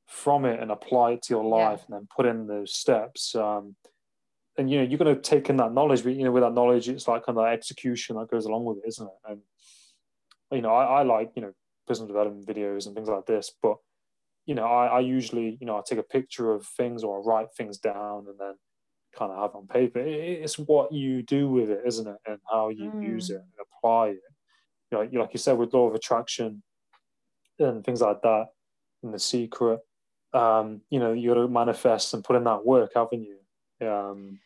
[0.08, 1.70] from it and apply it to your Yeah.
[1.70, 3.36] life, and then put in those steps.
[3.36, 3.76] Um,
[4.58, 6.54] and you know, you're going to take in that knowledge, but you know, with that
[6.54, 9.14] knowledge, it's like kind of execution that goes along with it, isn't it?
[9.32, 9.42] And
[10.52, 11.54] you know, I, I like you know
[11.88, 13.78] personal development videos and things like this, but
[14.46, 17.24] you know, I, I usually, you know, I take a picture of things or I
[17.24, 18.56] write things down and then
[19.18, 20.00] kind of have on paper.
[20.00, 22.18] It- It's what you do with it, isn't it?
[22.28, 24.22] And how you use it and apply it.
[24.92, 26.64] You know, like you said, with law of attraction
[27.60, 28.48] and things like that,
[29.04, 29.80] and the secret,
[30.34, 33.88] um, you know, you got to manifest and put in that work, haven't you?
[33.88, 34.40] Um,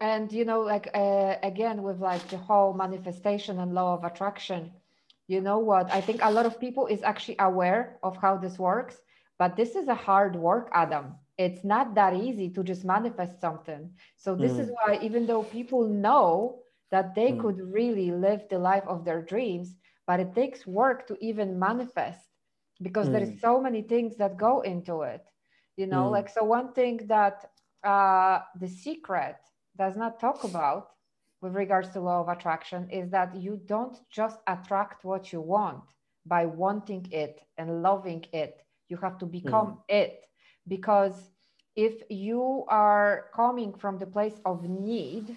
[0.00, 4.72] and you know like uh, again with like the whole manifestation and law of attraction
[5.26, 8.58] you know what i think a lot of people is actually aware of how this
[8.58, 9.00] works
[9.38, 13.90] but this is a hard work adam it's not that easy to just manifest something
[14.16, 14.82] so this is Mm.
[14.82, 16.58] why even though people know
[16.90, 17.32] that they Mm.
[17.32, 19.76] could really live the life of their dreams
[20.06, 22.30] but it takes work to even manifest
[22.82, 23.40] because there is Mm.
[23.40, 25.26] so many things that go into it
[25.76, 26.10] you know Mm.
[26.10, 27.50] like so one thing that
[27.84, 29.36] uh, the secret
[29.76, 30.90] does not talk about
[31.40, 35.82] with regards to law of attraction is that you don't just attract what you want
[36.26, 38.64] by wanting it and loving it.
[38.88, 39.78] You have to become mm.
[39.88, 40.24] it.
[40.66, 41.30] Because
[41.76, 45.36] if you are coming from the place of need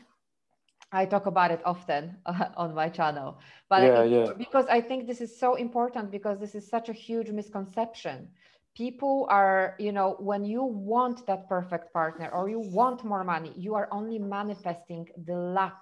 [0.91, 2.15] i talk about it often
[2.57, 4.33] on my channel but Yeah, it- yeah.
[4.37, 8.29] because i think this is so important because this is such a huge misconception
[8.77, 13.53] people are you know when you want that perfect partner or you want more money
[13.57, 15.81] you are only manifesting the lack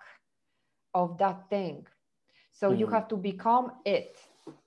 [0.94, 1.86] of that thing.
[2.52, 2.96] So you Mhm.
[2.96, 4.18] have to become it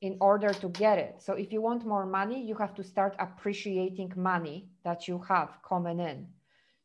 [0.01, 1.23] in order to get it.
[1.23, 5.59] So if you want more money you have to start appreciating money that you have
[5.69, 6.29] coming in.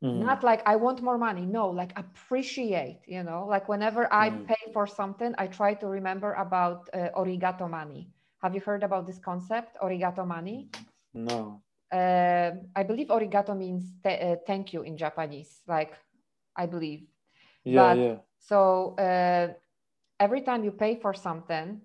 [0.02, 1.46] Mm, not like i want more money.
[1.46, 3.46] No like appreciate you know?
[3.48, 4.48] Like whenever i Mm.
[4.48, 8.12] pay for something i try to remember about uh, origato money.
[8.42, 10.70] Have you heard about this concept origato money
[11.14, 11.62] no.
[11.92, 15.62] uh, I believe origato means uh, thank you in Japanese.
[15.68, 15.94] Like,
[16.56, 17.06] I believe.
[17.64, 18.16] Yeah, But- yeah.
[18.40, 19.54] So uh,
[20.20, 21.80] every time you pay for something,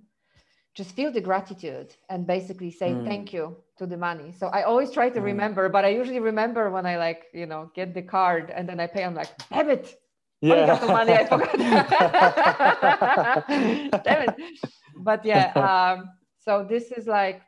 [0.75, 3.05] just feel the gratitude and basically say Mm.
[3.05, 4.33] thank you to the money.
[4.33, 5.25] So I always try to Mm.
[5.33, 8.81] remember, but I usually remember when I like, you know, get the card and then
[8.81, 9.05] I pay.
[9.05, 9.95] I'm like, damn it,
[10.41, 10.79] Yeah.
[10.87, 11.13] money.
[11.13, 11.59] I forgot.
[14.05, 14.35] damn it.
[14.97, 17.43] But yeah, um, so this is like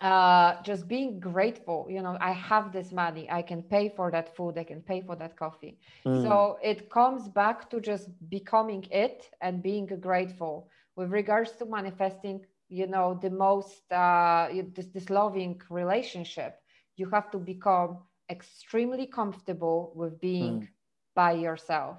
[0.00, 4.34] uh just being grateful you know i have this money i can pay for that
[4.36, 8.84] food i can pay for that coffee Mm, so it comes back to just becoming
[8.90, 15.10] it and being grateful with regards to manifesting you know the most uh this, this
[15.10, 16.60] loving relationship
[16.96, 17.98] you have to become
[18.30, 20.70] extremely comfortable with being Mm.
[21.14, 21.98] by yourself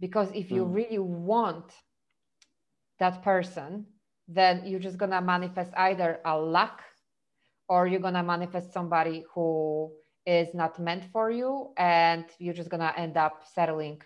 [0.00, 0.66] because if you Mm.
[0.66, 1.72] really want
[2.98, 3.86] that person
[4.28, 6.82] then you're just gonna manifest either a lack
[7.68, 9.90] or you're gonna manifest somebody who
[10.26, 14.00] is not meant for you and you're just gonna end up settling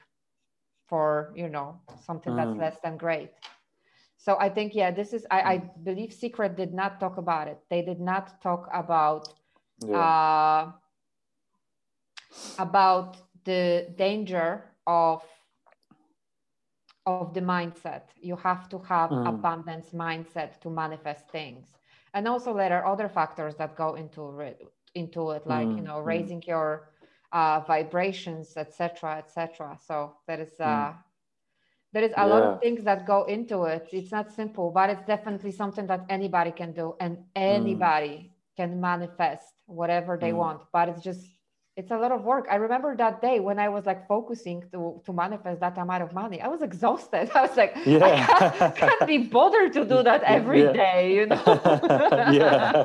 [0.86, 2.58] for you know something that's Mm.
[2.58, 3.30] less than great
[4.16, 7.58] so i think yeah this is I, I believe secret did not talk about it
[7.70, 9.28] they did not talk about
[9.86, 10.12] yeah.
[10.12, 10.72] uh,
[12.58, 15.22] about the danger of
[17.06, 19.24] of the mindset you have to have Mm.
[19.24, 21.77] abundance mindset to manifest things
[22.14, 24.62] and also there are other factors that go into it
[24.94, 26.12] into it like you Mm, know mm.
[26.14, 26.90] raising your
[27.32, 30.92] uh, vibrations etc etc so there is uh
[31.92, 32.54] there is a lot Mm.
[32.54, 36.50] Of things that go into it it's not simple but it's definitely something that anybody
[36.52, 40.32] can do and anybody can manifest whatever they Mm.
[40.32, 41.37] want but it's just
[41.78, 45.00] it's a lot of work i remember that day when i was like focusing to
[45.06, 48.26] to manifest that amount of money i was exhausted i was like I Yeah.
[48.26, 50.72] can't, can't be bothered to do that every Yeah.
[50.84, 51.40] day, you know
[52.40, 52.84] yeah.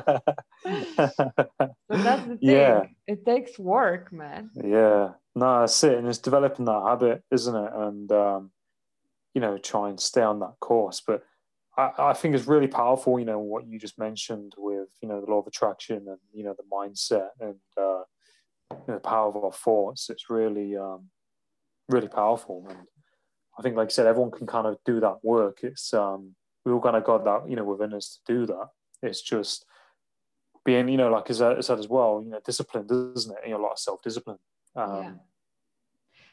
[1.88, 2.82] so that's the thing Yeah.
[3.12, 5.02] it takes work man Yeah,
[5.34, 7.72] no, that's it, and it's developing that habit, isn't it?
[7.86, 8.40] And um,
[9.34, 11.02] you know, try and stay on that course.
[11.04, 11.24] But
[11.76, 13.18] I, I think it's really powerful.
[13.18, 16.44] You know what you just mentioned with you know the law of attraction and you
[16.44, 18.02] know the mindset and uh,
[18.88, 20.10] know, the power of our thoughts.
[20.10, 21.08] It's really um,
[21.88, 22.78] really powerful, and
[23.58, 25.60] I think, like I said, everyone can kind of do that work.
[25.62, 28.68] It's um, we all kind of got that you know within us to do that.
[29.02, 29.64] It's just
[30.64, 33.38] being you know like as I said as well, you know, discipline, doesn't it?
[33.46, 34.38] You know, a lot of self discipline.
[34.76, 35.12] Um, yeah.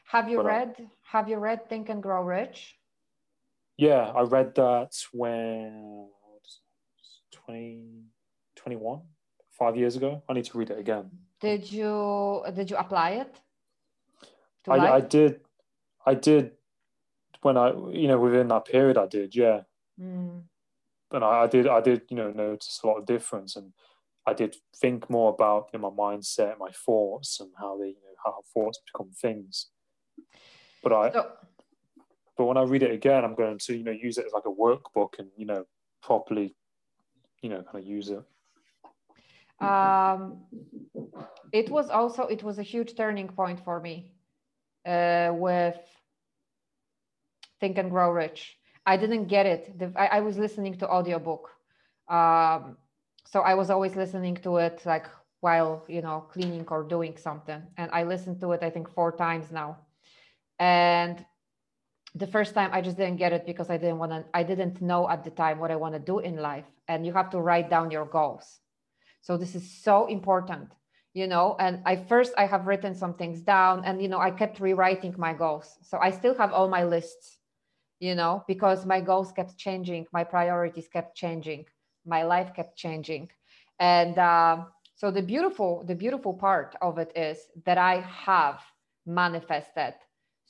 [0.08, 2.76] Have you but, uh, read Have you read Think and Grow Rich?
[3.76, 6.08] Yeah, I read that when
[7.32, 7.82] 20,
[8.56, 9.00] 21,
[9.50, 10.22] five years ago.
[10.28, 11.10] I need to read it again.
[11.42, 13.40] Did you Did you apply it?
[14.68, 15.40] I, I did,
[16.06, 16.52] I did
[17.42, 19.62] when I, you know, within that period, I did, yeah.
[20.00, 20.42] Mm.
[21.10, 23.72] And I, I did, I did, you know, notice a lot of difference, and
[24.26, 27.94] I did think more about you know, my mindset, my thoughts, and how they, you
[27.94, 29.66] know, how thoughts become things.
[30.82, 31.26] But I, So,
[32.38, 34.46] but when I read it again, I'm going to, you know, use it as like
[34.46, 35.64] a workbook and you know,
[36.02, 36.54] properly,
[37.42, 38.22] you know, kind of use it.
[39.62, 40.38] Um,
[41.52, 44.12] it was also it was a huge turning point for me
[44.86, 45.78] uh, with
[47.60, 48.58] think and grow rich.
[48.86, 49.78] I didn't get it.
[49.78, 51.50] The, I, I was listening to audiobook.
[52.08, 52.76] Um,
[53.26, 55.06] so i was always listening to it like
[55.40, 57.62] while you know cleaning or doing something.
[57.78, 59.78] And i listened to it i think four times now.
[60.58, 61.24] And
[62.14, 64.82] the first time i just didn't get it because i didn't want to i didn't
[64.82, 66.66] know at the time what i want to do in life.
[66.88, 68.61] And you have to write down your goals
[69.22, 70.68] so this is so important
[71.14, 71.56] you know?
[71.58, 75.14] And i first i have written some things down and you know i kept rewriting
[75.18, 75.76] my goals.
[75.82, 77.38] So i still have all my lists
[78.00, 81.66] you know because my goals kept changing my priorities kept changing
[82.06, 83.30] my life kept changing.
[83.78, 84.64] And uh,
[84.96, 88.60] so the beautiful the beautiful part of it is that i have
[89.06, 89.94] manifested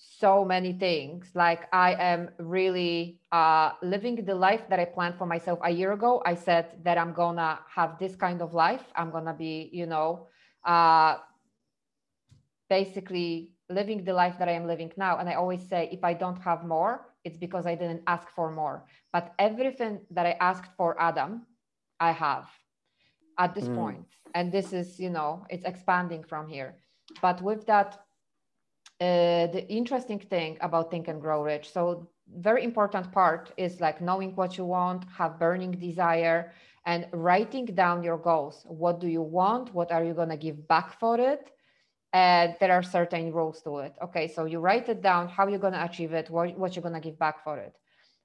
[0.03, 5.27] so many things like i am really uh, living the life that i planned for
[5.27, 9.11] myself a year ago i said that i'm gonna have this kind of life i'm
[9.11, 10.27] gonna be you know
[10.65, 11.17] uh,
[12.69, 15.19] basically living the life that I am living now.
[15.19, 18.51] And I always say, if I don't have more, it's because I didn't ask for
[18.51, 18.85] more.
[19.13, 21.47] But everything that I asked for Adam,
[22.01, 22.49] I have
[23.39, 23.69] at this Mm.
[23.69, 24.07] point.
[24.35, 26.77] And this is, you know, it's expanding from here.
[27.21, 28.02] But with that,
[29.03, 31.73] uh, the interesting thing about Think and Grow Rich.
[31.73, 36.53] So, very important part is like knowing what you want, have burning desire,
[36.87, 38.65] and writing down your goals.
[38.67, 39.75] What do you want?
[39.75, 41.51] What are you going to give back for it?
[42.13, 43.95] And there are certain rules to it.
[44.05, 46.83] Okay, so you write it down, how you're going to achieve it, what, what you're
[46.89, 47.75] going to give back for it.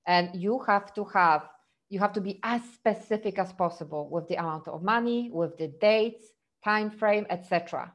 [0.05, 1.49] And you have to have,
[1.89, 5.69] you have to be as specific as possible with the amount of money, with the
[5.69, 6.25] dates,
[6.63, 7.91] time frame, etc.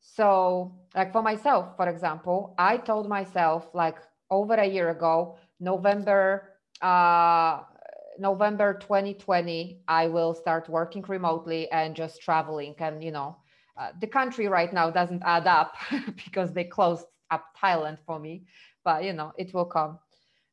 [0.00, 3.98] So, like for myself, for example, I told myself like
[4.30, 6.48] over a year ago, November,
[6.80, 7.60] uh,
[8.18, 12.74] November 2020, I will start working remotely and just traveling.
[12.78, 13.36] And you know,
[13.78, 15.74] uh, the country right now doesn't add up
[16.24, 18.44] because they closed up Thailand for me,
[18.84, 19.98] but you know, it will come.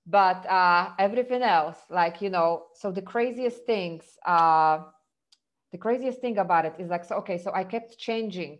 [0.05, 4.79] But uh, everything else, like you know, so the craziest things, uh,
[5.71, 8.59] the craziest thing about it is like, so okay, so I kept changing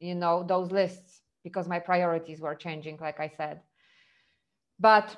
[0.00, 3.60] you know those lists because my priorities were changing like i said.
[4.78, 5.16] But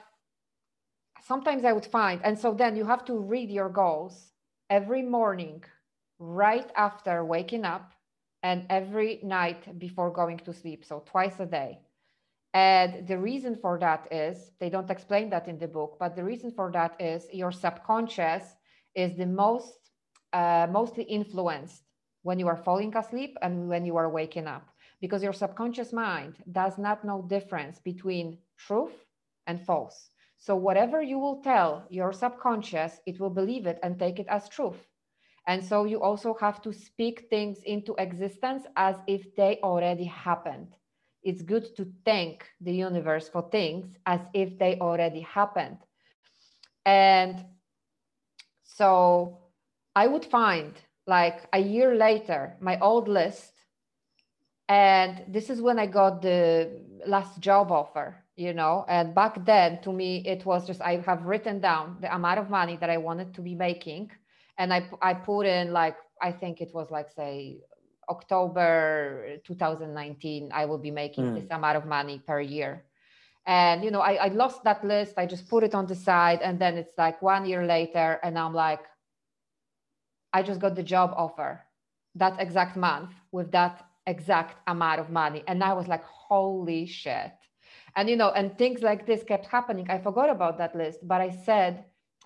[1.22, 4.33] sometimes i would find and so then you have to read your goals
[4.70, 5.62] every morning
[6.18, 7.93] right after waking up
[8.43, 11.81] and every night before going to sleep so twice a day.
[12.55, 16.24] And the reason for that is they don't explain that in the book but the
[16.24, 18.45] reason for that is your subconscious
[18.95, 19.91] is the most
[20.33, 21.83] uh, mostly influenced
[22.27, 24.66] when you are falling asleep and when you are waking up
[25.01, 28.97] because your subconscious mind does not know difference between truth
[29.47, 30.11] and false.
[30.37, 34.49] So whatever you will tell your subconscious it will believe it and take it as
[34.49, 34.81] truth.
[35.47, 40.74] And so you also have to speak things into existence as if they already happened.
[41.22, 45.79] It's good to thank the universe for things as if they already happened.
[46.85, 47.45] And
[48.64, 49.39] so
[49.95, 50.74] i would find
[51.07, 53.52] like a year later my old list
[54.68, 56.70] and this is when i got the
[57.07, 61.22] last job offer you know and back then to me it was just i have
[61.24, 64.11] written down the amount of money that i wanted to be making
[64.59, 67.59] and i i put in like i think it was like say
[68.09, 71.34] october 2019 i will be making Mm.
[71.34, 72.84] this amount of money per year
[73.46, 76.40] and you know I, I lost that list i just put it on the side
[76.42, 78.80] and then it's like one year later and i'm like
[80.37, 81.51] I just got the job offer
[82.22, 83.74] that exact month with that
[84.07, 85.43] exact amount of money.
[85.49, 87.32] And I was like, holy shit.
[87.97, 89.87] And, you know, and things like this kept happening.
[89.89, 91.72] I forgot about that list, but I said,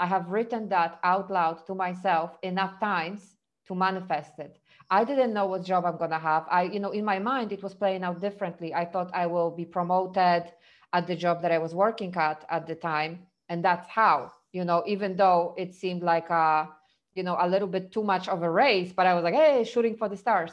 [0.00, 3.36] I have written that out loud to myself enough times
[3.68, 4.58] to manifest it.
[4.90, 6.46] I didn't know what job I'm going to have.
[6.50, 8.74] I, you know, in my mind, it was playing out differently.
[8.74, 10.44] I thought I will be promoted
[10.92, 13.12] at the job that I was working at at the time.
[13.48, 16.68] And that's how, you know, even though it seemed like a,
[17.14, 19.64] you know, a little bit too much of a race, but I was like, hey,
[19.64, 20.52] shooting for the stars.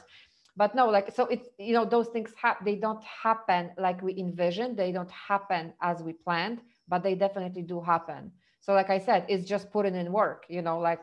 [0.55, 4.17] But no, like, so it's, you know, those things, ha- they don't happen like we
[4.17, 4.75] envisioned.
[4.75, 8.31] They don't happen as we planned, but they definitely do happen.
[8.59, 11.01] So, like I said, it's just putting in work, you know, like,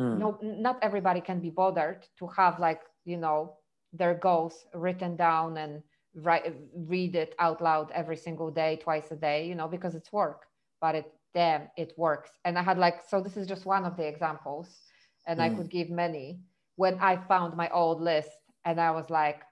[0.00, 0.18] mm.
[0.18, 3.54] no, not everybody can be bothered to have like, you know,
[3.92, 5.80] their goals written down and
[6.14, 10.12] write, read it out loud every single day, twice a day, you know, because it's
[10.12, 10.46] work,
[10.80, 12.30] but it, damn, it works.
[12.44, 14.87] And I had like, so this is just one of the examples
[15.28, 15.42] and mm.
[15.42, 16.40] I could give many
[16.74, 18.30] when I found my old list
[18.64, 19.42] and I was like,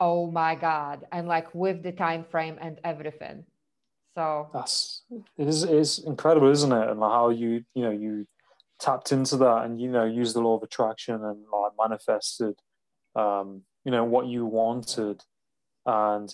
[0.00, 1.06] oh my God.
[1.10, 3.44] And like with the time frame and everything.
[4.14, 5.02] So that's
[5.38, 6.88] it is it is incredible, isn't it?
[6.90, 8.26] And how you you know you
[8.78, 12.54] tapped into that and you know used the law of attraction and like manifested
[13.16, 15.22] um, you know what you wanted
[15.86, 16.32] and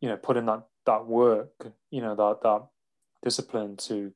[0.00, 1.52] you know put in that that work,
[1.90, 2.66] you know, that that
[3.22, 4.12] discipline to,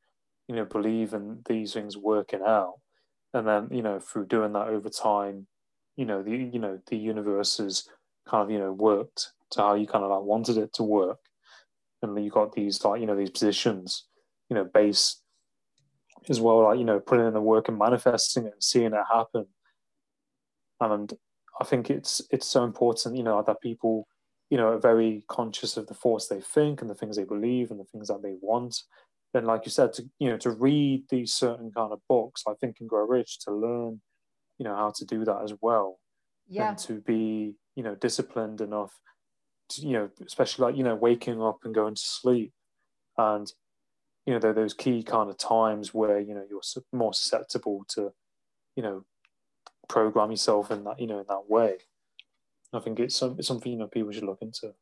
[0.49, 2.75] you know, believe in these things working out.
[3.35, 5.47] And then, you know, through doing that over time,
[5.97, 7.87] you know, the you know, the universe has
[8.27, 11.19] kind of, you know, worked to how you kind of like wanted it to work.
[12.03, 14.05] And you got these like, you know, these positions,
[14.49, 15.21] you know, base
[16.29, 19.05] as well, like, you know, putting in the work and manifesting it and seeing it
[19.13, 19.47] happen.
[20.81, 21.13] And
[21.61, 24.07] I think it's it's so important, you know, that people,
[24.51, 27.71] you know, are very conscious of the force they think and the things they believe
[27.71, 28.83] and the things that they want.
[29.35, 32.59] Then, like you said, to you know, to read these certain kind of books like
[32.61, 34.01] Think and Grow Rich to learn,
[34.59, 35.99] you know, how to do that as well.
[36.49, 36.71] Yeah.
[36.71, 38.93] And to be, you know, disciplined enough
[39.71, 42.53] to, you know, especially like, you know, waking up and going to sleep.
[43.19, 43.53] And,
[44.25, 46.63] you know, those key kind of times where, you know, you're
[46.93, 48.13] more susceptible to,
[48.77, 49.05] you know,
[49.89, 51.79] program yourself in that, you know, in that way.
[52.73, 54.75] I think it's, some, it's something, you know, people should look into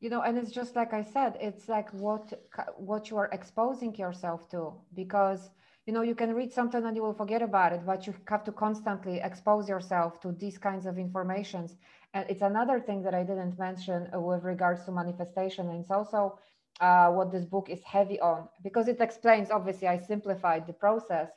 [0.00, 2.32] you know and it's just like i said it's like what
[2.76, 5.50] what you are exposing yourself to because
[5.86, 8.44] you know you can read something and you will forget about it but you have
[8.44, 11.76] to constantly expose yourself to these kinds of informations.
[12.12, 15.68] And it's another thing that i didn't mention with regards to manifestation.
[15.68, 16.38] And it's also
[16.80, 21.30] uh, what this book is heavy on because it explains obviously i simplified the process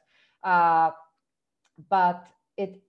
[0.43, 0.91] uh,
[1.89, 2.81] but it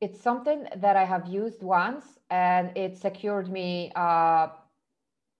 [0.00, 4.48] it's something that I have used once and it secured me uh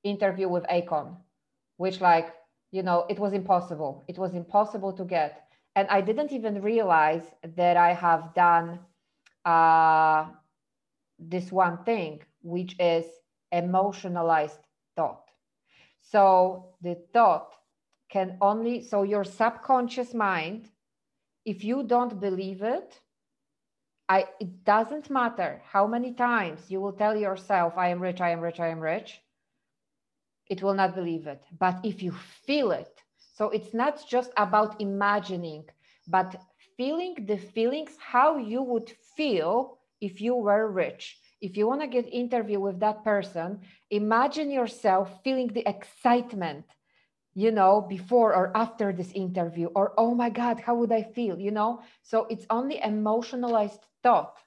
[0.05, 1.17] interview with Akon,
[1.77, 2.35] which like,
[2.71, 4.05] you know, it was impossible.
[4.09, 5.49] It was impossible to get.
[5.77, 7.25] And I didn't even realize
[7.57, 8.81] that I have done
[9.45, 10.27] uh,
[11.19, 13.07] this one thing, which is
[13.53, 14.61] emotionalized
[14.97, 15.31] thought.
[16.01, 17.55] So the thought
[18.11, 20.71] can only, so your subconscious mind,
[21.45, 23.01] if you don't believe it,
[24.09, 28.31] I, it doesn't matter how many times you will tell yourself, I am rich, I
[28.31, 29.21] am rich, I am rich,
[30.49, 31.43] it will not believe it.
[31.59, 32.13] But if you
[32.47, 33.03] feel it,
[33.35, 35.65] so it's not just about imagining,
[36.07, 36.41] but
[36.77, 41.19] feeling the feelings, how you would feel if you were rich.
[41.41, 46.65] If you want to get interview with that person, imagine yourself feeling the excitement
[47.35, 51.39] you know, before or after this interview, or oh my God, how would I feel,
[51.39, 51.83] you know?
[52.03, 54.39] So it's only emotionalized thought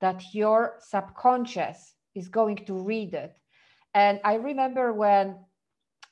[0.00, 3.36] that your subconscious is going to read it.
[3.94, 5.36] And I remember when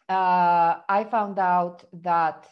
[0.09, 2.47] uh, I found out that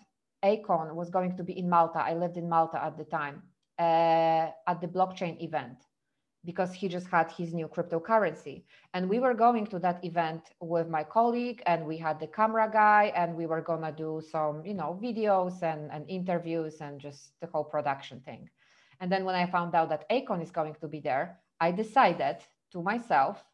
[0.45, 2.01] Akon was going to be in Malta.
[2.01, 3.43] I lived in Malta at the time
[3.78, 5.78] uh, at the blockchain event
[6.45, 8.64] because he just had his new cryptocurrency.
[8.95, 12.68] And we were going to that event with my colleague, and we had the camera
[12.72, 17.33] guy, and we were gonna do some, you know, videos and, and interviews and just
[17.41, 18.51] the whole production thing.
[19.03, 22.37] And then when I found out that Akon is going to be there, I decided
[22.71, 23.45] to myself,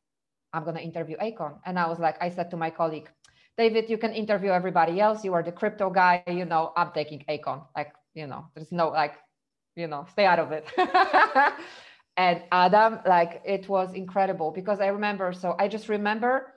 [0.52, 1.58] I'm gonna interview Akon.
[1.64, 3.08] And I was like, I said to my colleague,
[3.56, 5.24] David, you can interview everybody else.
[5.24, 7.64] You are the crypto guy, you know, I'm taking Akon.
[7.74, 9.14] Like, you know, there's no like,
[9.74, 10.66] you know, stay out of it.
[12.18, 15.32] and Adam, like it was incredible because I remember.
[15.32, 16.52] So I just remember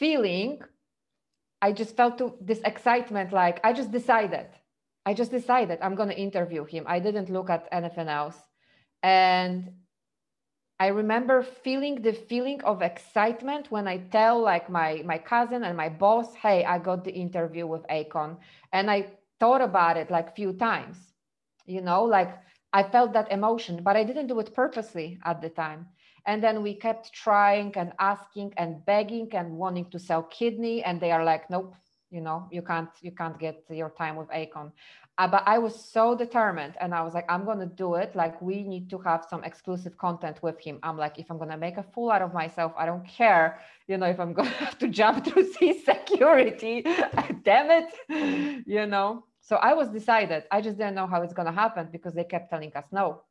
[0.00, 0.58] feeling,
[1.62, 3.32] I just felt to, this excitement.
[3.32, 4.48] Like I just decided,
[5.06, 6.84] I just decided I'm going to interview him.
[6.86, 8.38] I didn't look at anything else.
[9.02, 9.72] And
[10.80, 15.76] I remember feeling the feeling of excitement when I tell like my my cousin and
[15.76, 18.38] my boss, "Hey, I got the interview with Akon,"
[18.72, 19.06] and I
[19.38, 21.14] thought about it like few times.
[21.66, 22.30] You know, like
[22.72, 25.86] I felt that emotion, but I didn't do it purposely at the time.
[26.26, 30.82] And then we kept trying and asking and begging and wanting to sell kidney.
[30.82, 31.74] And they are like, nope,
[32.14, 34.70] you know you can't you can't get your time with akon.
[35.18, 38.14] Uh, but i was so determined and i was like i'm gonna do it.
[38.14, 40.78] Like we need to have some exclusive content with him.
[40.84, 43.46] I'm like if i'm gonna make a fool out of myself i don't care
[43.88, 46.74] you know if i'm gonna have to jump through sea security.
[47.48, 47.90] Damn it
[48.66, 49.24] you know?
[49.40, 50.44] So i was decided.
[50.56, 53.22] I just didn't know how it's gonna happen because they kept telling us no.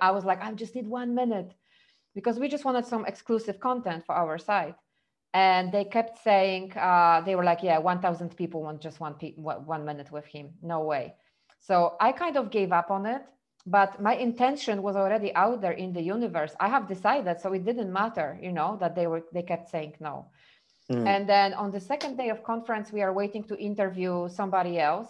[0.00, 1.50] I was like i just need one minute
[2.16, 4.76] because we just wanted some exclusive content for our site
[5.34, 9.34] and they kept saying uh, they were like yeah 1000 people want just one, pe-
[9.34, 10.50] one minute with him.
[10.62, 11.14] No way.
[11.60, 13.22] So i kind of gave up on it
[13.66, 16.54] but my intention was already out there in the universe.
[16.60, 19.94] I have decided so it didn't matter you know that they were they kept saying
[20.00, 20.26] no.
[20.90, 21.06] Mm.
[21.06, 25.08] and then on the second day of conference we are waiting to interview somebody else.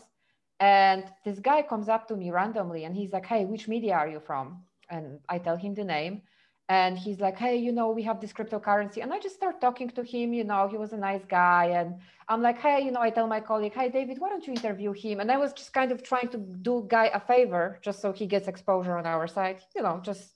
[0.59, 4.09] And this guy comes up to me randomly and he's like hey which media are
[4.09, 4.63] you from?
[4.89, 6.23] And i tell him the name
[6.69, 9.03] and he's like hey you know we have this cryptocurrency.
[9.03, 11.67] And i just start talking to him you know he was a nice guy.
[11.67, 11.97] And
[12.29, 14.93] i'm like hey you know i tell my colleague hey david why don't you interview
[14.93, 15.21] him?
[15.21, 18.27] And i was just kind of trying to do guy a favor just so he
[18.27, 20.35] gets exposure on our side you know just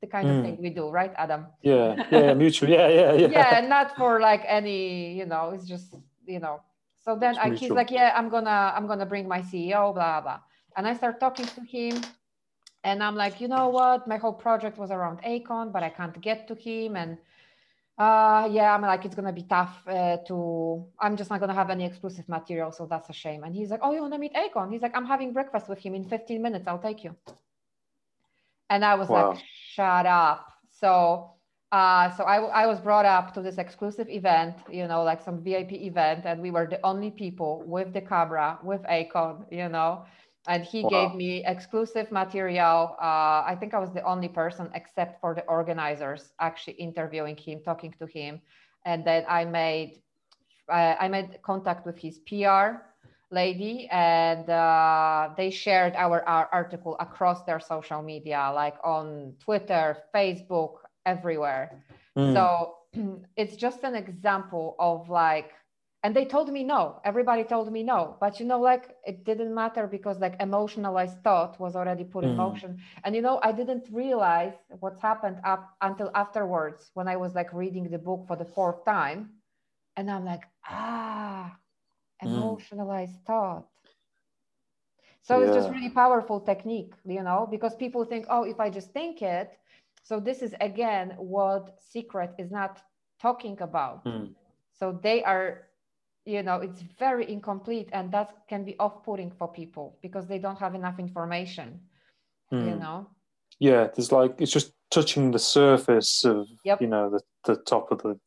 [0.00, 0.38] the kind mm.
[0.38, 1.46] of thing we do right adam?
[1.62, 3.28] Yeah yeah mutual yeah yeah yeah.
[3.28, 5.94] Yeah not for like any you know it's just
[6.26, 6.60] you know.
[7.04, 10.38] So then I, he's like yeah i'm gonna i'm gonna bring my ceo blah blah.
[10.76, 12.00] And i start talking to him
[12.84, 14.06] and i'm like you know what?
[14.06, 16.96] My whole project was around akon but i can't get to him.
[16.96, 17.18] And
[17.98, 21.70] uh yeah i'm like it's gonna be tough uh, to i'm just not gonna have
[21.70, 23.44] any exclusive material so that's a shame.
[23.44, 24.72] And he's like oh you want to meet akon?
[24.72, 26.66] He's like i'm having breakfast with him in 15 minutes.
[26.66, 27.14] I'll take you.
[28.70, 29.30] And i was wow.
[29.30, 29.42] like
[29.74, 30.52] shut up.
[30.70, 31.32] So
[31.72, 35.42] uh, so I, I was brought up to this exclusive event, you know, like some
[35.42, 40.04] VIP event, and we were the only people with the camera, with Akon, you know,
[40.48, 40.90] and he wow.
[40.90, 42.96] gave me exclusive material.
[43.00, 47.60] Uh, I think I was the only person except for the organizers actually interviewing him,
[47.64, 48.40] talking to him,
[48.84, 50.02] and then I made
[50.68, 52.82] uh, I made contact with his PR
[53.30, 59.96] lady, and uh, they shared our, our article across their social media, like on Twitter,
[60.14, 60.76] Facebook,
[61.06, 61.84] everywhere.
[62.16, 62.34] Mm.
[62.34, 62.76] So
[63.36, 65.52] it's just an example of like
[66.02, 69.54] and they told me no everybody told me no but you know like it didn't
[69.54, 72.36] matter because like emotionalized thought was already put in mm.
[72.36, 77.34] motion and you know i didn't realize what's happened up until afterwards when i was
[77.34, 79.30] like reading the book for the fourth time
[79.96, 81.54] and i'm like ah
[82.22, 82.28] mm.
[82.28, 83.26] emotionalized mm.
[83.26, 83.66] thought
[85.22, 85.46] so yeah.
[85.46, 89.22] it's just really powerful technique you know because people think oh if i just think
[89.22, 89.52] it
[90.02, 92.80] so this is again what secret is not
[93.20, 94.28] talking about mm.
[94.72, 95.68] so they are
[96.24, 100.58] you know it's very incomplete and that can be off-putting for people because they don't
[100.58, 101.80] have enough information
[102.52, 102.64] mm.
[102.64, 102.80] you hmm.
[102.80, 103.06] know
[103.58, 106.80] yeah there's like it's just touching the surface of yep.
[106.80, 108.18] you know the, the top of the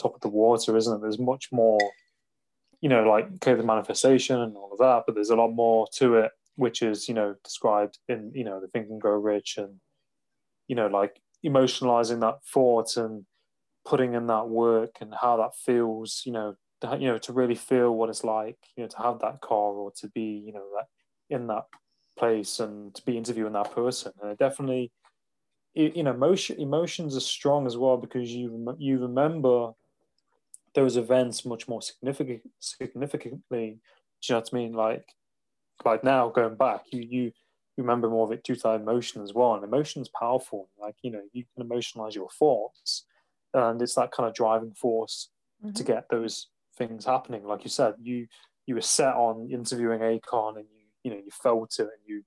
[0.00, 1.78] top of the water isn't it there's much more
[2.80, 5.86] you know like okay the manifestation and all of that but there's a lot more
[5.92, 9.56] to it which is you know described in you know the think and grow rich
[9.56, 9.74] and
[10.68, 13.24] you know like emotionalizing that thought and
[13.86, 17.94] putting in that work and how that feels you know you know to really feel
[17.94, 20.86] what it's like you know to have that car or to be you know that
[21.34, 21.64] in that
[22.16, 24.12] place and to be interviewing that person.
[24.20, 24.90] And it definitely
[25.74, 29.72] you know emotion emotions are strong as well because you you remember
[30.74, 33.78] those events much more significant significantly.
[34.22, 34.72] Do you know what I mean?
[34.72, 35.08] Like
[35.84, 37.32] like now going back you you
[37.76, 39.54] remember more of it due to that emotion as well.
[39.54, 40.68] And emotion is powerful.
[40.80, 43.04] Like you know you can emotionalize your thoughts
[43.52, 45.28] and it's that kind of driving force
[45.62, 45.74] mm-hmm.
[45.74, 47.44] to get those things happening.
[47.44, 48.26] Like you said, you
[48.66, 52.22] you were set on interviewing Akon, and you you know you felt it, and you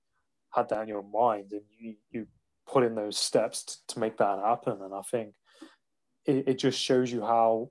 [0.52, 2.26] had that in your mind, and you you
[2.66, 4.78] put in those steps to, to make that happen.
[4.82, 5.34] And I think
[6.26, 7.70] it, it just shows you how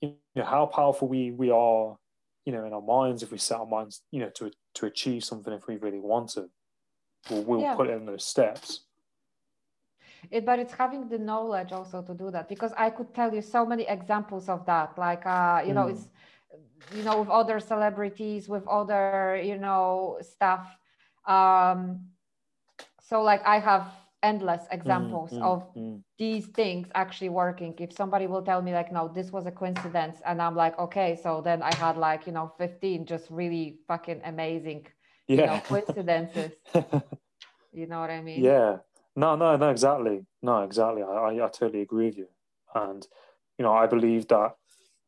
[0.00, 1.96] you know how powerful we we are,
[2.44, 5.24] you know, in our minds if we set our minds, you know, to to achieve
[5.24, 6.48] something if we really want to.
[7.30, 7.74] We'll, we'll yeah.
[7.74, 8.84] put in those steps
[10.30, 13.42] it, but it's having the knowledge also to do that because i could tell you
[13.42, 15.74] so many examples of that like uh, you mm.
[15.74, 16.08] know it's
[16.94, 20.66] you know with other celebrities with other you know stuff.
[21.26, 22.06] Um
[23.02, 23.86] so like i have
[24.22, 27.74] endless mm, examples mm, of mm, these things actually working.
[27.78, 31.18] If somebody will tell me like no this was a coincidence and i'm like okay
[31.22, 34.86] so then i had like you know 15 just really fucking amazing
[35.26, 35.36] yeah.
[35.36, 36.52] you know coincidences.
[37.72, 38.42] You know what i mean?
[38.42, 38.78] Yeah
[39.16, 40.26] no, no, no, exactly.
[40.42, 41.02] No, exactly.
[41.02, 42.28] I, I, I totally agree with you.
[42.74, 43.06] And,
[43.58, 44.54] you know, I believe that,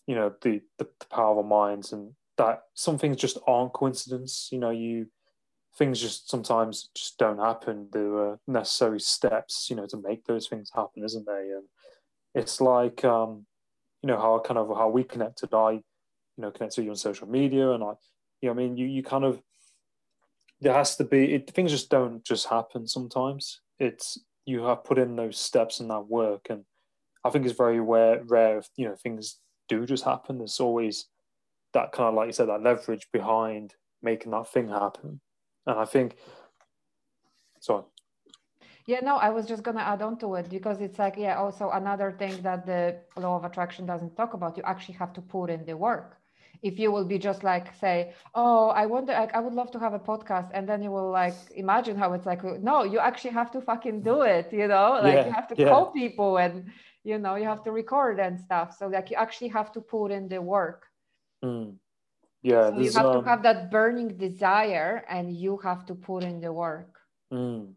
[0.07, 3.73] you know, the, the, the power of our minds and that some things just aren't
[3.73, 4.49] coincidence.
[4.51, 5.07] You know, you,
[5.79, 7.89] things just sometimes just don't happen.
[7.93, 11.59] There are necessary steps, you know, to make those things happen, isn't there?
[11.59, 11.67] And
[12.35, 13.47] it's like, um,
[14.03, 15.55] you know, how kind of how we connected.
[15.55, 15.83] I,
[16.37, 17.93] you know connect to you on social media and I
[18.41, 19.41] you know I mean you you kind of
[20.61, 24.99] there has to be it, things just don't just happen sometimes it's you have put
[24.99, 26.65] in those steps and that work and
[27.25, 31.07] I think it's very rare rare if you know things do just happen there's always
[31.75, 35.21] that kind of like you said that leverage behind making that thing happen
[35.67, 36.17] and I think
[37.61, 37.87] so.
[38.87, 41.71] yeah, no, I was just gonna add on to it because it's like, yeah, also
[41.71, 44.57] another thing that the law of attraction doesn't talk about.
[44.57, 46.19] You actually have to put in the work.
[46.63, 49.81] If you will be just like say, oh, I wonder, like, I would love to
[49.81, 52.43] have a podcast, and then you will like imagine how it's like.
[52.63, 54.53] No, you actually have to fucking do it.
[54.53, 55.69] You know, like Yeah, you have to yeah.
[55.69, 56.71] call people and
[57.05, 58.77] you know you have to record and stuff.
[58.79, 60.87] So like you actually have to put in the work.
[61.45, 61.75] Mm.
[62.43, 66.23] yeah So you have um, to have that burning desire, and you have to put
[66.23, 66.93] in the work.
[67.33, 67.75] Mm.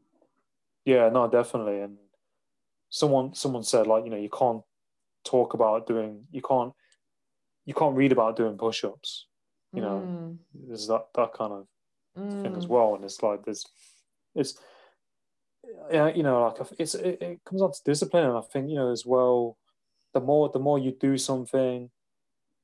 [0.85, 1.81] Yeah, no, definitely.
[1.81, 1.97] And
[2.89, 4.61] someone someone said like, you know, you can't
[5.23, 6.73] talk about doing you can't
[7.65, 9.27] you can't read about doing push-ups.
[9.73, 10.37] You know, Mm,
[10.67, 11.67] there's that that kind of
[12.15, 12.69] thing as mm.
[12.69, 12.95] well.
[12.95, 13.65] And it's like there's
[14.33, 14.57] it's
[15.91, 18.75] yeah, you know, like it's it, it comes down to discipline and I think, you
[18.75, 19.57] know, as well,
[20.13, 21.89] the more the more you do something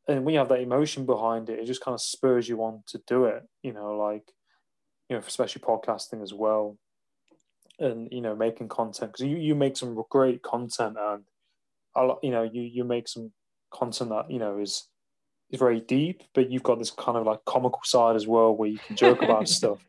[0.08, 2.84] and when you have that emotion behind it, it just kind of spurs you on
[2.88, 4.32] to do it, you know, like
[5.10, 6.78] you know, especially podcasting as well
[7.80, 11.24] and you know making content because you, you make some great content and
[11.96, 13.32] a lot you know you you make some
[13.74, 14.88] content that you know is
[15.52, 18.70] is very deep but you've got this kind of like comical side as well where
[18.70, 19.80] you can joke about stuff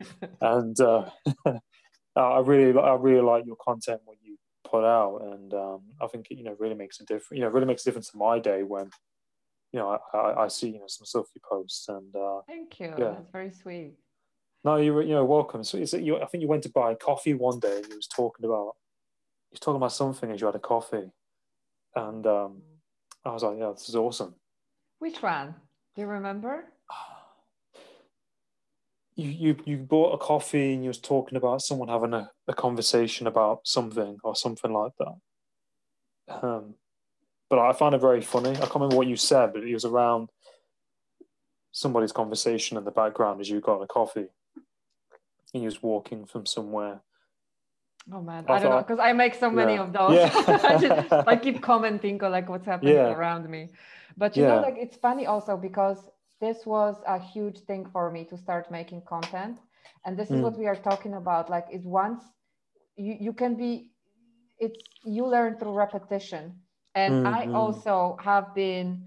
[0.41, 1.09] and uh,
[2.15, 4.37] I really I really like your content when you
[4.69, 7.49] put out and um, I think it you know really makes a difference you know
[7.49, 8.89] really makes a difference to my day when
[9.71, 12.79] you know I, I, I see you know some stuff you post and uh, Thank
[12.79, 12.93] you.
[12.97, 13.11] Yeah.
[13.11, 13.93] That's very sweet.
[14.63, 15.63] no, you you know, welcome.
[15.63, 16.19] So is it you?
[16.21, 17.77] I think you went to buy coffee one day.
[17.77, 18.73] and You was talking about,
[19.49, 21.09] you was talking about something as you had a coffee,
[21.95, 22.61] and um,
[23.25, 24.35] I was like, yeah, this is awesome.
[25.03, 25.53] Which one?
[25.95, 26.63] Do you remember?
[29.15, 32.53] You you you bought a coffee and you was talking about someone having a, a
[32.55, 36.43] conversation about something or something like that.
[36.43, 36.73] Um,
[37.47, 38.49] but I found it very funny.
[38.49, 40.29] I can't remember what you said, but it was around
[41.71, 44.29] somebody's conversation in the background as you got a coffee.
[45.53, 47.01] And you was walking from somewhere.
[48.11, 49.77] Oh man, I I, don't know because I make so many Yeah.
[49.77, 50.23] of those.
[50.23, 50.31] Yeah.
[50.63, 50.97] I, just,
[51.27, 53.11] I keep commenting on like what's happening Yeah.
[53.11, 53.69] around me.
[54.17, 58.25] But you know, like it's funny also because this was a huge thing for me
[58.25, 59.59] to start making content,
[60.05, 60.43] and this is Mm.
[60.43, 61.49] what we are talking about.
[61.49, 62.23] Like, is once
[62.95, 63.89] you you can be,
[64.59, 66.61] it's you learn through repetition,
[66.95, 67.53] and I Mhm.
[67.53, 69.03] also have been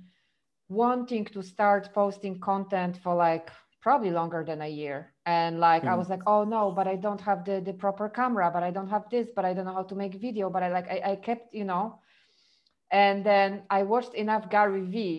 [0.68, 3.50] wanting to start posting content for like
[3.86, 4.98] probably longer than a year.
[5.36, 5.98] And like i Mm.
[6.00, 8.90] was like oh no but i don't have the the proper camera but i don't
[8.96, 11.14] have this but i don't know how to make video but i like i, I
[11.28, 11.84] kept you know.
[13.02, 15.18] And then i watched enough gary vee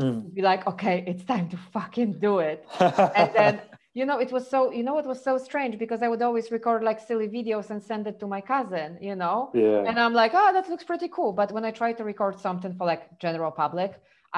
[0.00, 0.18] Mm.
[0.36, 2.60] be like okay it's time to fucking do it.
[3.18, 3.52] And then
[3.98, 6.46] you know it was so you know it was so strange because i would always
[6.58, 9.38] record like silly videos and send it to my cousin you know?
[9.54, 11.32] Yeah, and i'm like oh that looks pretty cool.
[11.40, 13.90] But when i try to record something for like general public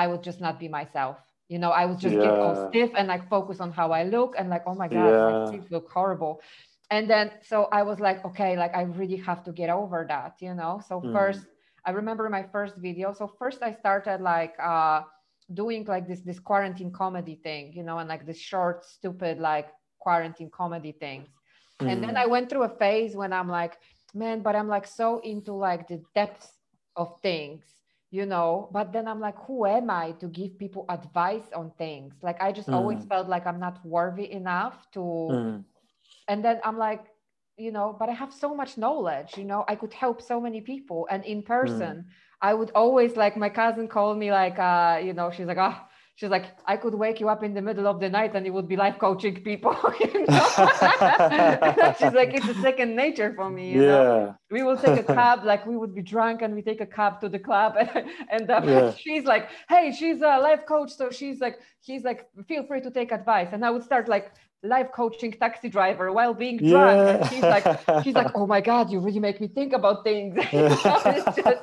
[0.03, 1.17] i would just not be myself
[1.49, 4.35] you know i would just get all stiff and like focus on how i look
[4.39, 5.25] and like oh my god Yeah.
[5.25, 6.41] my teeth look horrible
[6.91, 10.35] and then so i was like okay like i really have to get over that
[10.41, 11.13] you know so Mm.
[11.13, 11.47] first
[11.87, 15.03] i remember my first video so first i started like uh
[15.53, 19.69] doing like this this quarantine comedy thing you know and like this short stupid like
[19.99, 21.29] quarantine comedy things
[21.87, 22.17] and then Mm.
[22.17, 23.79] i went through a phase when i'm like
[24.15, 26.53] man but i'm like so into like the depth
[26.97, 27.77] of things
[28.15, 32.15] you know but then i'm like who am i to give people advice on things
[32.23, 33.11] like i just always Mm.
[33.11, 35.65] felt like i'm not worthy enough to Mm.
[36.29, 37.05] and then i'm like
[37.57, 40.61] you know but i have so much knowledge you know i could help so many
[40.61, 42.05] people and in person
[42.43, 45.77] i would always like my cousin called me like uh you know she's like oh
[46.17, 48.53] she's like i could wake you up in the middle of the night and you
[48.53, 50.49] would be life coaching people you know?
[51.99, 55.03] she's like it's a second nature for me you know yeah, we will take a
[55.19, 58.09] cab like we would be drunk and we take a cab to the club and,
[58.31, 58.95] and uh, Yeah.
[58.95, 62.91] she's like hey she's a life coach so she's like she's like feel free to
[62.91, 64.33] take advice and i would start like
[64.65, 67.29] life coaching taxi driver while being drunk and Yeah.
[67.29, 67.67] she's like
[68.05, 71.61] she's like oh my god you really make me think about things just-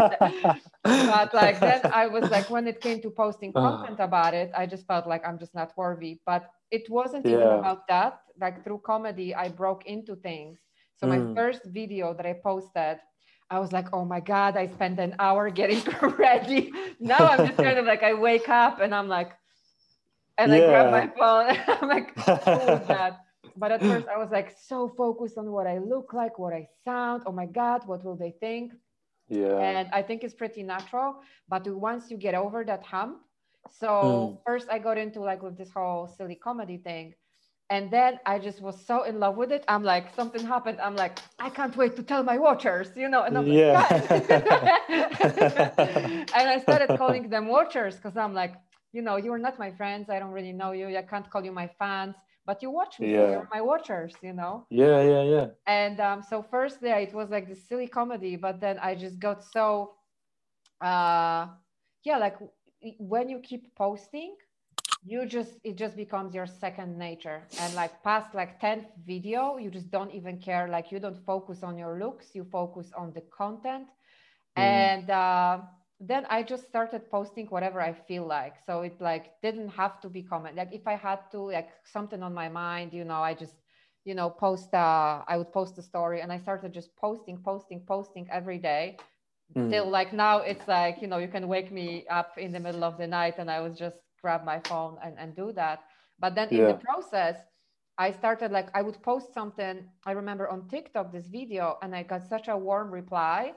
[0.83, 3.61] but like then i was like when it came to posting Ah.
[3.65, 6.41] content about it i just felt like i'm just not worthy but
[6.77, 10.59] it wasn't even about that like through comedy i broke into things
[10.97, 11.35] so my Mm.
[11.35, 12.97] first video that i posted
[13.53, 15.83] I was like, oh my God, I spent an hour getting
[16.17, 16.71] ready.
[17.01, 19.31] Now I'm just kind of like, I wake up and I'm like,
[20.41, 20.91] and I grab Yeah.
[20.91, 21.57] my phone.
[21.67, 22.15] I'm like,
[22.87, 23.13] that?
[23.55, 26.67] But at first I was like so focused on what I look like, what I
[26.85, 27.23] sound.
[27.25, 28.73] Oh my God, what will they think?
[29.29, 31.15] yeah, And I think it's pretty natural.
[31.49, 33.17] But once you get over that hump,
[33.69, 34.37] So Mm.
[34.45, 37.13] first I got into like with this whole silly comedy thing.
[37.69, 39.63] And then I just was so in love with it.
[39.67, 40.79] I'm like, something happened.
[40.81, 43.23] I'm like, I can't wait to tell my watchers, you know.
[43.23, 43.73] And I'm Yeah.
[43.73, 44.09] "Guys."
[46.33, 48.55] and I started calling them watchers because I'm like,
[48.93, 50.09] you know, you're not my friends.
[50.09, 50.87] I don't really know you.
[50.97, 52.15] I can't call you my fans,
[52.45, 53.13] but you watch me.
[53.13, 53.31] Yeah.
[53.31, 54.65] You're my watchers, you know.
[54.69, 55.47] yeah, yeah, yeah.
[55.67, 59.19] And um, so first, yeah, it was like this silly comedy, but then I just
[59.19, 59.95] got so,
[60.81, 61.47] uh,
[62.03, 62.37] yeah, like
[62.97, 64.35] when you keep posting,
[65.03, 67.41] you just it just becomes your second nature.
[67.59, 70.67] And like past like 10th video, you just don't even care.
[70.67, 73.87] Like you don't focus on your looks, you focus on the content.
[74.57, 74.61] Mm.
[74.61, 75.59] And uh,
[76.01, 78.55] then I just started posting whatever I feel like.
[78.65, 80.57] So it like didn't have to be comment.
[80.57, 83.55] Like if I had to like something on my mind, you know, I just
[84.05, 87.81] you know post uh i would post a story and i started just posting posting
[87.85, 88.97] posting every day
[89.55, 89.69] Mm.
[89.69, 92.83] till like now it's like you know you can wake me up in the middle
[92.83, 95.81] of the night and i would just grab my phone and, and do that
[96.19, 97.37] but then in the process
[97.97, 102.03] i started like i would post something i remember on tiktok this video and i
[102.03, 103.53] got such a warm reply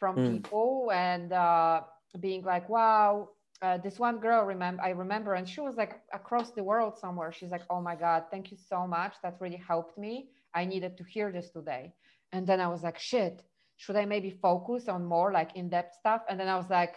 [0.00, 0.32] from Mm.
[0.32, 1.82] people and uh,
[2.20, 3.30] being like wow
[3.62, 7.32] uh, this one girl remember i remember and she was like across the world somewhere.
[7.32, 9.14] She's like oh my god thank you so much.
[9.22, 10.30] That really helped me.
[10.54, 11.94] I needed to hear this today.
[12.32, 13.42] And then i was like shit
[13.76, 16.22] should i maybe focus on more like in-depth stuff?
[16.28, 16.96] And then i was like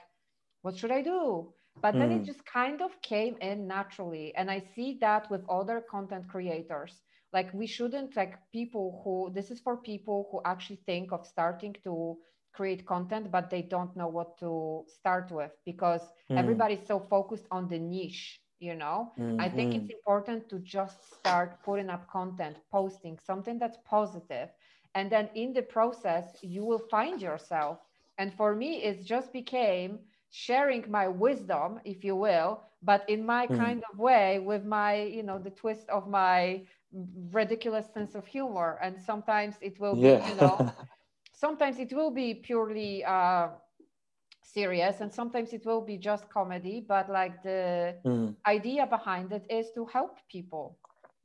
[0.64, 1.54] what should i do?
[1.82, 2.26] But then it Mm.
[2.26, 4.34] just kind of came in naturally.
[4.36, 7.01] And i see that with other content creators.
[7.34, 11.76] Like we shouldn't like people who this is for people who actually think of starting
[11.84, 12.18] to
[12.54, 16.36] create content but they don't know what to start with because Mm.
[16.36, 19.12] everybody's so focused on the niche you know?
[19.39, 24.49] I think Mm, it's important to just start putting up content posting something that's positive
[24.95, 27.80] and then in the process you will find yourself.
[28.18, 29.99] And for me it just became
[30.30, 33.74] sharing my wisdom if you will but in my Mm.
[33.74, 36.64] kind of way with my you know the twist of my
[37.32, 38.80] ridiculous sense of humor.
[38.82, 40.64] And sometimes it will be you know
[41.44, 43.48] sometimes it will be purely uh
[44.44, 48.36] serious and sometimes it will be just comedy but like the Mm.
[48.48, 50.80] idea behind it is to help people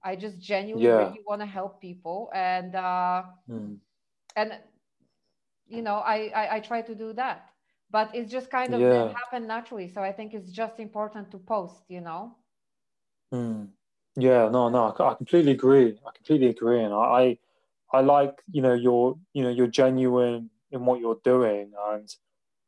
[0.05, 1.03] i just genuinely Yeah.
[1.03, 3.81] really want to help people and uh Mm.
[4.37, 4.53] and
[5.67, 7.51] you know I, I i try to do that
[7.91, 9.05] but it's just kind of Yeah.
[9.05, 12.37] didn't happen naturally so i think it's just important to post you know
[13.33, 13.73] Mm.
[14.17, 15.99] Yeah, no, no, I I completely agree.
[16.07, 17.39] I completely agree, and I, I
[17.95, 22.09] like, you know, you're, you know, you're genuine in what you're doing, and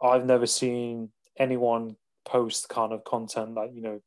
[0.02, 4.00] I've never seen anyone post kind of content that, you know,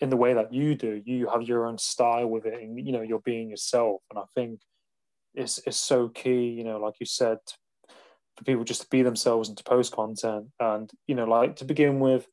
[0.00, 1.00] in the way that you do.
[1.04, 4.24] You have your own style with it, and you know, you're being yourself, and I
[4.34, 4.60] think
[5.34, 7.38] it's it's so key, you know, like you said,
[8.36, 11.64] for people just to be themselves and to post content, and you know, like to
[11.64, 12.26] begin with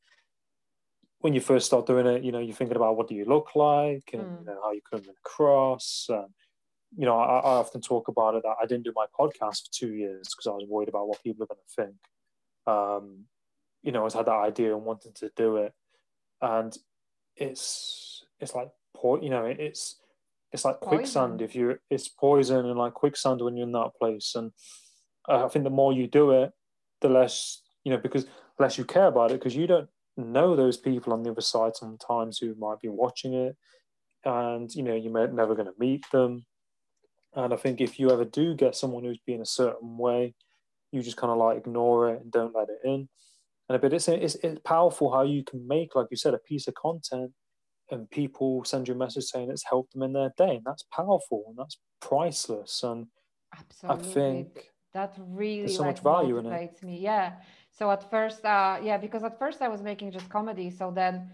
[1.20, 3.56] when you first start doing it, you know, you're thinking about what do you look
[3.56, 4.40] like and Mm.
[4.40, 6.06] you know how you come across.
[6.10, 6.28] And,
[6.96, 9.72] you know, I, I often talk about it that I didn't do my podcast for
[9.72, 11.96] two years because I was worried about what people are going to think.
[12.66, 13.24] Um,
[13.82, 15.72] you know, I had that idea and wanted to do it,
[16.40, 16.76] and
[17.36, 20.00] it's it's like po- you know, it's
[20.52, 21.38] it's like quicksand.
[21.38, 21.44] Poison.
[21.44, 24.34] If you, it's poison and like quicksand when you're in that place.
[24.34, 24.52] And
[25.28, 26.52] uh, I think the more you do it,
[27.00, 28.26] the less you know, because
[28.58, 31.74] less you care about it, because you don't know those people on the other side
[31.76, 33.56] sometimes who might be watching it
[34.24, 36.44] and you know you're never going to meet them
[37.36, 40.34] and i think if you ever do get someone who's being a certain way
[40.94, 43.08] you just kind of like ignore it and don't let it in.
[43.68, 46.68] And but it's, it's it's powerful how you can make like you said a piece
[46.68, 47.32] of content
[47.90, 50.84] and people send you a message saying it's helped them in their day and that's
[50.92, 53.06] powerful and that's priceless and
[53.58, 54.08] absolutely.
[54.08, 56.82] i think that really there's so like much value in it.
[56.82, 57.32] me yeah.
[57.72, 61.30] So at first uh yeah because at first i was making just comedy so then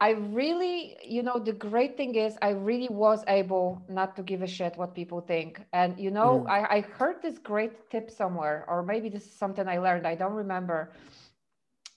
[0.00, 4.42] i really you know the great thing is i really was able not to give
[4.42, 5.60] a shit what people think.
[5.72, 6.50] And you know Mm.
[6.50, 10.14] I, I heard this great tip somewhere or maybe this is something i learned i
[10.14, 10.92] don't remember.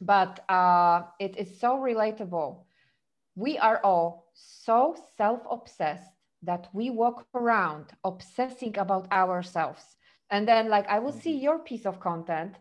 [0.02, 2.66] But uh it is so relatable.
[3.36, 6.12] We are all so self-obsessed
[6.44, 9.84] that we walk around obsessing about ourselves.
[10.30, 12.56] And then like i will see your piece of content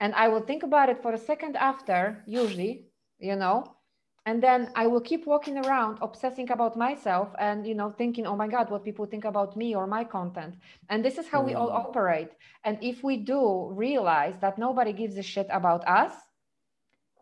[0.00, 2.86] and i will think about it for a second after usually
[3.18, 3.64] you know
[4.26, 8.36] and then i will keep walking around obsessing about myself and you know thinking oh
[8.36, 10.54] my god what people think about me or my content.
[10.88, 11.76] And this is how we all Mm.
[11.84, 12.32] operate.
[12.64, 16.12] And if we do realize that nobody gives a shit about us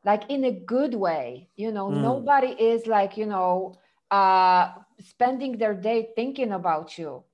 [0.05, 2.01] like in a good way you know Mm.
[2.01, 3.75] nobody is like you know
[4.11, 7.25] uh spending their day thinking about you.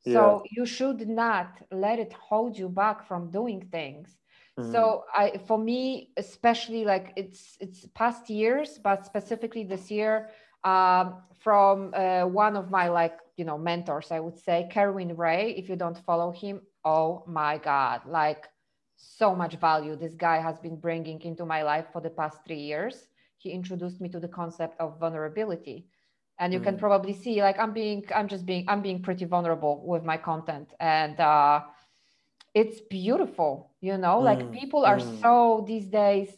[0.00, 4.18] So you should not let it hold you back from doing things
[4.58, 4.72] Mm.
[4.72, 10.28] So I, for me, especially like it's it's past years, but specifically this year,
[10.64, 15.54] um, from uh, one of my like you know mentors, I would say Kerwin Rae.
[15.56, 18.48] If you don't follow him, oh my god, like
[18.96, 22.60] so much value this guy has been bringing into my life for the past three
[22.60, 23.08] years.
[23.38, 25.86] He introduced me to the concept of vulnerability
[26.38, 26.64] and you mm.
[26.64, 30.16] can probably see like i'm being i'm just being i'm being pretty vulnerable with my
[30.16, 31.60] content and uh
[32.54, 34.24] it's beautiful you know mm.
[34.24, 35.20] like people are mm.
[35.20, 36.28] so these days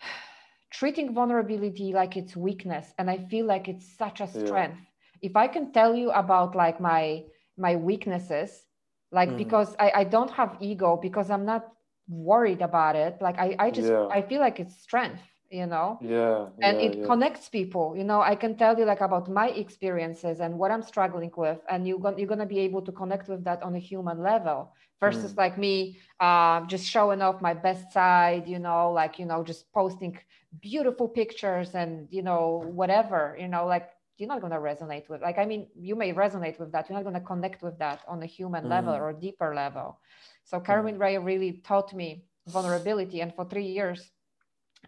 [0.70, 5.28] treating vulnerability like it's weakness and i feel like it's such a strength yeah.
[5.28, 7.22] if i can tell you about like my
[7.58, 8.64] my weaknesses
[9.12, 9.36] like mm.
[9.36, 11.68] because I, I don't have ego because i'm not
[12.08, 14.06] worried about it like i i just yeah.
[14.10, 15.20] i feel like it's strength
[15.50, 17.06] you know yeah and yeah, it yeah.
[17.06, 20.82] connects people you know i can tell you like about my experiences and what i'm
[20.82, 23.78] struggling with and you're gonna you're to be able to connect with that on a
[23.78, 25.38] human level versus mm.
[25.38, 29.72] like me uh, just showing off my best side you know like you know just
[29.72, 30.16] posting
[30.60, 35.20] beautiful pictures and you know whatever you know like you're not going to resonate with
[35.22, 38.00] like i mean you may resonate with that you're not going to connect with that
[38.06, 38.68] on a human mm.
[38.70, 39.98] level or deeper level
[40.44, 41.00] so Kerwin mm.
[41.00, 44.10] Rae really taught me vulnerability and for three years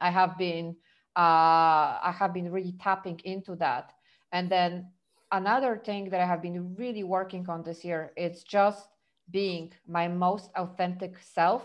[0.01, 0.77] I have been
[1.17, 3.93] uh, I have been really tapping into that.
[4.33, 4.87] And then
[5.31, 8.89] another thing that I have been really working on this year is just
[9.31, 11.65] being my most authentic self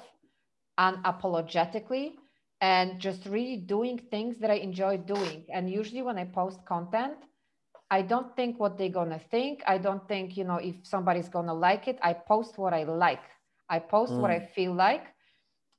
[0.77, 2.13] unapologetically
[2.61, 5.45] and just really doing things that I enjoy doing.
[5.53, 7.17] And usually when I post content,
[7.89, 9.63] I don't think what they're gonna think.
[9.65, 11.97] I don't think, you know, if somebody's gonna like it.
[12.01, 13.23] I post what I like.
[13.69, 14.19] I post mm.
[14.19, 14.49] what I mm.
[14.49, 15.05] feel like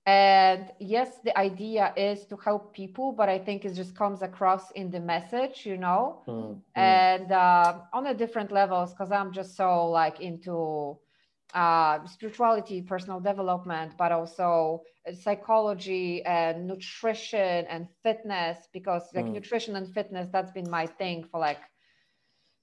[0.09, 4.71] and yes the idea is to help people but i think it just comes across
[4.71, 6.55] in the message you know mm-hmm.
[6.75, 10.97] and uh, on a different levels because i'm just so like into
[11.53, 14.83] uh, spirituality personal development but also
[15.13, 19.33] psychology and nutrition and fitness because like mm.
[19.33, 21.61] nutrition and fitness that's been my thing for like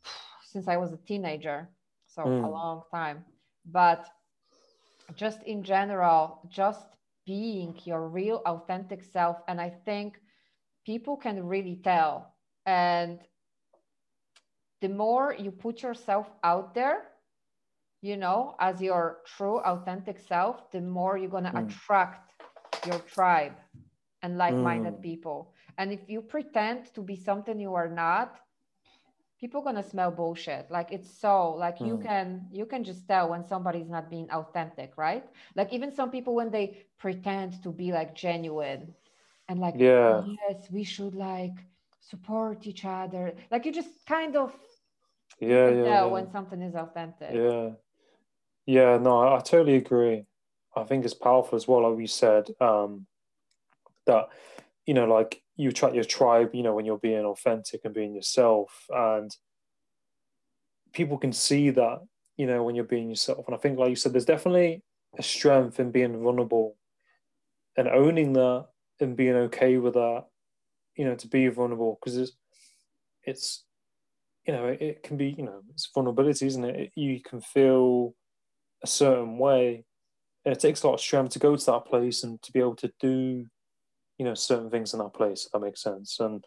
[0.51, 1.69] since i was a teenager
[2.07, 2.43] so mm.
[2.43, 3.23] a long time
[3.65, 4.07] but
[5.15, 6.95] just in general just
[7.25, 10.19] being your real authentic self and i think
[10.85, 12.33] people can really tell
[12.65, 13.19] and
[14.81, 17.03] the more you put yourself out there
[18.01, 21.67] you know as your true authentic self the more you're going to mm.
[21.67, 22.31] attract
[22.85, 23.53] your tribe
[24.21, 25.01] and like-minded mm.
[25.01, 28.39] people and if you pretend to be something you are not
[29.39, 30.69] people gonna smell bullshit.
[30.71, 31.87] Like it's so like mm.
[31.87, 35.25] you can you can just tell when somebody's not being authentic right?
[35.55, 38.93] Like even some people when they pretend to be like genuine
[39.47, 40.23] and like yeah.
[40.25, 41.57] Yes we should like
[41.99, 43.33] support each other.
[43.51, 44.53] Like you just kind of
[45.39, 46.05] yeah, yeah, yeah.
[46.05, 47.31] when something is authentic.
[47.33, 47.69] Yeah.
[48.65, 50.25] Yeah no I, I totally agree.
[50.75, 53.05] I think it's powerful as well like we said um
[54.05, 54.29] that
[54.85, 58.13] you know like you attract your tribe, you know, when you're being authentic and being
[58.13, 58.85] yourself.
[58.89, 59.35] And
[60.93, 61.99] people can see that,
[62.37, 63.45] you know, when you're being yourself.
[63.47, 64.83] And I think, like you said, there's definitely
[65.17, 66.75] a strength in being vulnerable
[67.77, 68.65] and owning that
[68.99, 70.25] and being okay with that,
[70.95, 72.33] you know, to be vulnerable because it's,
[73.23, 73.63] it's,
[74.45, 76.75] you know, it, it can be, you know, it's vulnerability, isn't it?
[76.75, 76.91] it?
[76.95, 78.13] You can feel
[78.83, 79.85] a certain way.
[80.43, 82.59] And it takes a lot of strength to go to that place and to be
[82.59, 83.47] able to do
[84.17, 85.45] you know certain things in that place.
[85.45, 86.19] If that makes sense.
[86.19, 86.43] And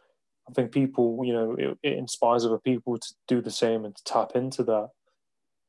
[0.49, 3.95] I think people, you know, it, it inspires other people to do the same and
[3.95, 4.89] to tap into that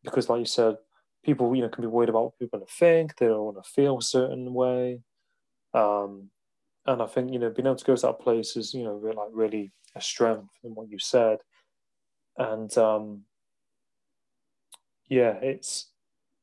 [0.03, 0.77] because, like you said,
[1.25, 3.17] people, you know, can be worried about what people are going to think.
[3.17, 5.01] They don't want to feel a certain way.
[5.73, 6.29] Um,
[6.85, 8.93] and I think you know being able to go to that place is you know
[8.93, 11.39] really, like really a strength in what you said,
[12.37, 13.21] and um,
[15.07, 15.87] yeah, it's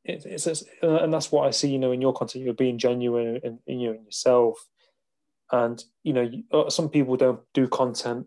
[0.04, 2.44] it's, it's, and that's what I see you know in your content.
[2.44, 4.58] You're being genuine in, in you know in yourself,
[5.52, 8.26] and you know uh, some people don't do content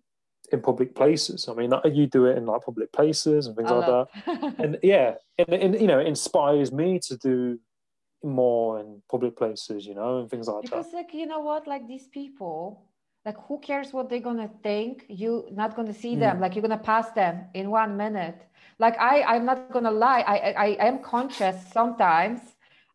[0.51, 1.47] in public places.
[1.47, 4.55] I mean you do it in like public places and things I like that.
[4.59, 7.59] and yeah and, and you know it inspires me to do
[8.23, 10.91] more in public places you know and things like because, that.
[10.91, 11.67] Because like you know what?
[11.67, 12.83] Like these people
[13.25, 15.05] like who cares what they're gonna think?
[15.09, 16.37] You not gonna see them.
[16.37, 16.41] Mm.
[16.41, 18.41] like you're gonna pass them in one minute.
[18.79, 20.21] Like i i'm not gonna lie.
[20.21, 22.39] I i, I am conscious sometimes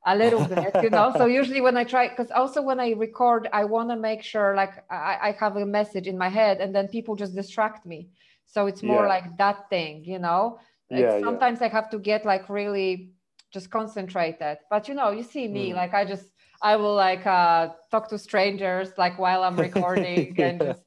[0.06, 3.48] a little bit you know so usually when i try because also when i record
[3.52, 6.74] i want to make sure like I, I, have a message in my head and
[6.74, 8.08] then people just distract me
[8.46, 9.08] so it's more yeah.
[9.08, 10.58] like that thing you know
[10.90, 11.66] yeah, sometimes yeah.
[11.66, 13.12] i have to get like really
[13.52, 15.74] just concentrated but you know you see me mm.
[15.74, 16.26] like i just
[16.60, 20.82] i will like uh talk to strangers like while i'm recording and just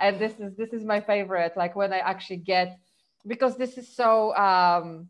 [0.00, 2.78] and this is this is my favorite like when i actually get
[3.26, 5.08] because this is so um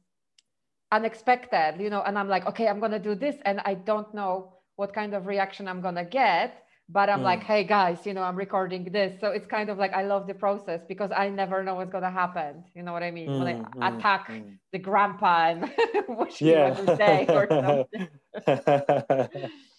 [0.93, 4.13] unexpected you know and i'm like okay i'm going to do this and i don't
[4.15, 8.23] know what kind of reaction i'm gonna get but i'm like hey guys you know
[8.23, 9.13] i'm recording this.
[9.21, 12.11] So it's kind of like i love the process because i never know what's gonna
[12.11, 13.39] happen you know what i mean?
[13.39, 14.59] When i Mm, mm, attack mm.
[14.73, 15.71] the grandpa and
[16.07, 16.75] what yeah.
[16.75, 18.09] good day or something.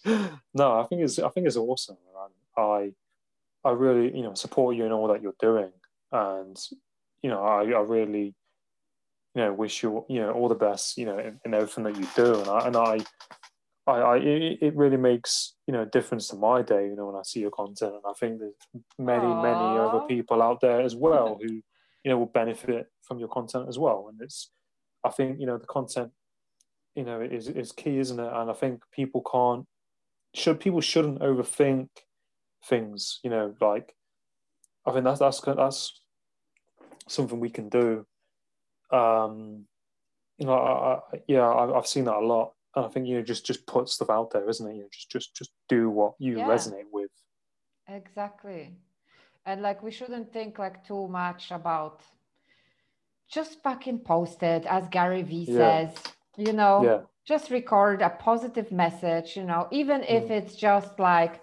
[0.54, 1.96] No i think it's i think it's awesome.
[2.56, 2.92] I
[3.64, 5.72] i really you know support you in all that you're doing.
[6.10, 6.56] And
[7.22, 8.34] you know i, I really
[9.34, 11.96] you know wish you you know all the best you know in, in everything that
[11.96, 12.40] you do.
[12.40, 12.98] And i and i
[13.84, 17.16] I, I it, really makes you know a difference to my day you know when
[17.16, 17.94] i see your content.
[17.94, 18.54] And i think there's
[18.98, 23.28] many many other people out there as well who you know will benefit from your
[23.28, 24.08] content as well.
[24.10, 24.50] And it's
[25.04, 26.12] i think you know the content
[26.94, 28.32] you know is is key isn't it?
[28.32, 29.66] And i think people can't
[30.34, 31.88] should people shouldn't overthink
[32.68, 33.94] things you know like
[34.86, 36.00] i think that's that's that's
[37.08, 38.06] something we can do
[38.92, 39.64] um
[40.38, 43.16] you know I, I, yeah I, i've seen that a lot and i think you
[43.16, 45.90] know just just put stuff out there isn't it you know just just just do
[45.90, 46.46] what you Yeah.
[46.46, 47.10] resonate with
[47.88, 48.70] Exactly.
[49.44, 52.02] And like we shouldn't think like too much about
[53.28, 55.56] just fucking post it, as Gary Vee Yeah.
[55.56, 55.94] says,
[56.36, 60.30] you know, yeah just record a positive message, you know, even if Mm.
[60.30, 61.40] it's just like,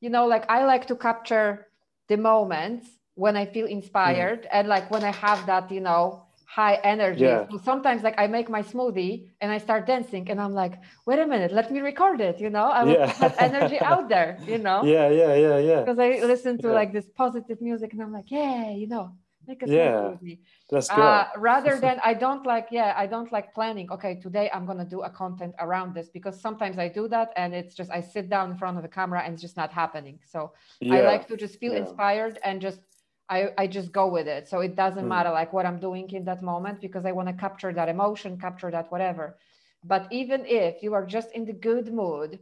[0.00, 1.68] you know, like I like to capture
[2.08, 6.74] the moments when I feel inspired and like when I have that, you know, high
[6.84, 7.20] energy.
[7.20, 7.48] Yeah.
[7.50, 10.74] So sometimes like I make my smoothie and I start dancing and I'm like,
[11.06, 13.12] wait a minute, let me record it, you know, I will Yeah.
[13.20, 16.74] that energy out there, you know yeah yeah yeah yeah because I listen to Yeah.
[16.74, 19.12] like this positive music and I'm like, yeah, you know,
[19.46, 20.00] make a Yeah.
[20.00, 20.38] smoothie
[20.70, 23.90] that's good Uh, rather than I don't like, yeah, I don't like planning.
[23.90, 27.54] Okay, today I'm gonna do a content around this because sometimes I do that and
[27.54, 30.18] it's just I sit down in front of the camera and it's just not happening.
[30.24, 30.52] So
[30.90, 31.78] I like to just feel Yeah.
[31.82, 32.80] inspired and just
[33.28, 34.48] I, I just go with it.
[34.48, 35.08] So it doesn't Mm.
[35.08, 38.38] matter like what I'm doing in that moment because I want to capture that emotion,
[38.38, 39.36] capture that whatever.
[39.84, 42.40] But even if you are just in the good mood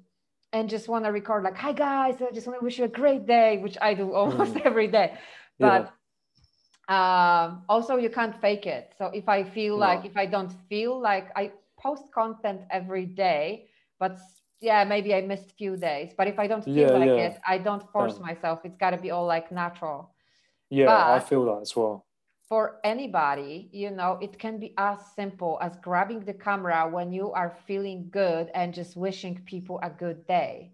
[0.53, 2.89] and just want to record like, hi guys, I just want to wish you a
[2.89, 4.65] great day, which I do almost Mm.
[4.65, 5.19] every day.
[5.61, 5.93] But
[6.89, 8.95] um, also you can't fake it.
[8.99, 13.69] So if I feel like if I don't feel like I post content every day,
[13.99, 14.19] but
[14.61, 16.13] yeah, maybe I missed few days.
[16.17, 17.19] But if I don't feel Yeah, like yeah.
[17.19, 18.21] it, I don't force Yeah.
[18.21, 18.61] myself.
[18.65, 20.14] It's got to be all like natural.
[20.79, 22.05] Yeah i feel that as well
[22.49, 27.33] For anybody, you know, it can be as simple as grabbing the camera when you
[27.33, 30.73] are feeling good and just wishing people a good day.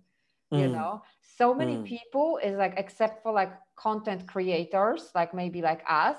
[0.51, 0.72] You Mm.
[0.74, 1.02] know,
[1.39, 1.85] so many Mm.
[1.86, 6.18] people is like, except for like content creators, like maybe like us,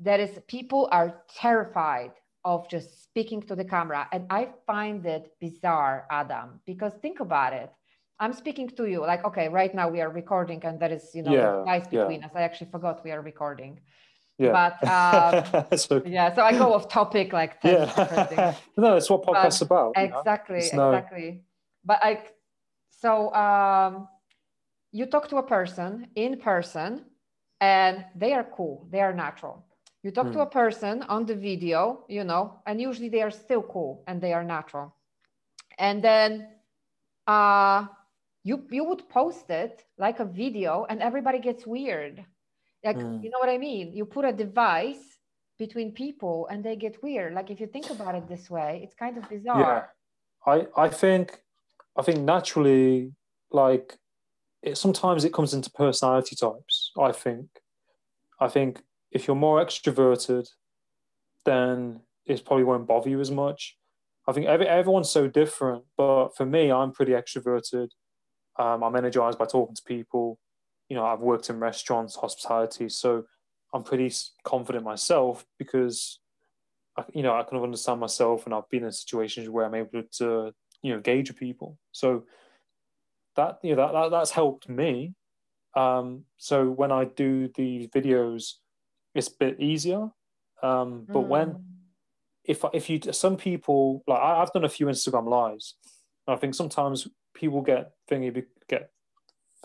[0.00, 2.12] that is, people are terrified
[2.44, 4.06] of just speaking to the camera.
[4.12, 7.70] And I find it bizarre, Adam, because think about it.
[8.18, 11.22] I'm speaking to you like, okay, right now we are recording and there is, you
[11.22, 12.00] know, Yeah, yeah.
[12.00, 12.30] between us.
[12.34, 13.80] I actually forgot we are recording.
[14.38, 15.44] yeah But um,
[15.76, 19.94] so, yeah, so I go off topic like 10 yeah no that's what podcast's about
[19.98, 20.14] you know?
[20.14, 21.42] Exactly, no- exactly.
[21.84, 22.22] But I,
[22.90, 24.08] so um,
[24.92, 27.04] you talk to a person in person
[27.60, 29.64] and they are cool, they are natural.
[30.02, 30.42] You talk to Hmm.
[30.42, 34.32] a person on the video, you know, and usually they are still cool and they
[34.32, 34.94] are natural.
[35.78, 36.48] And then
[37.26, 37.86] uh,
[38.48, 39.74] you you would post it
[40.04, 42.16] like a video and everybody gets weird.
[42.88, 43.18] Like, Hmm.
[43.22, 43.86] you know what I mean?
[43.98, 45.04] You put a device
[45.64, 47.30] between people and they get weird.
[47.38, 49.60] Like if you think about it this way, it's kind of bizarre.
[49.66, 49.82] yeah
[50.52, 51.26] i i think
[52.00, 53.12] i think naturally
[53.62, 53.88] like
[54.68, 56.76] it sometimes it comes into personality types
[57.08, 57.46] i think
[58.44, 58.70] i think
[59.16, 60.46] if you're more extroverted
[61.50, 62.00] then
[62.32, 63.60] it probably won't bother you as much
[64.28, 67.88] i think every, everyone's so different but for me i'm pretty extroverted
[68.58, 70.38] um, i'm energized by talking to people
[70.88, 73.24] you know i've worked in restaurants hospitality so
[73.74, 74.12] i'm pretty
[74.44, 76.20] confident myself because
[76.96, 79.74] I, you know, I kind of understand myself, and I've been in situations where I'm
[79.74, 80.52] able to,
[80.82, 81.78] you know, gauge with people.
[81.92, 82.24] So
[83.36, 85.14] that you know that, that that's helped me.
[85.74, 88.54] Um, so when I do the videos,
[89.14, 90.08] it's a bit easier.
[90.62, 91.62] Um, but when Mm.
[92.44, 95.76] if if you some people like I, I've done a few Instagram lives,
[96.26, 97.08] and I think sometimes
[97.40, 98.90] people get thingy get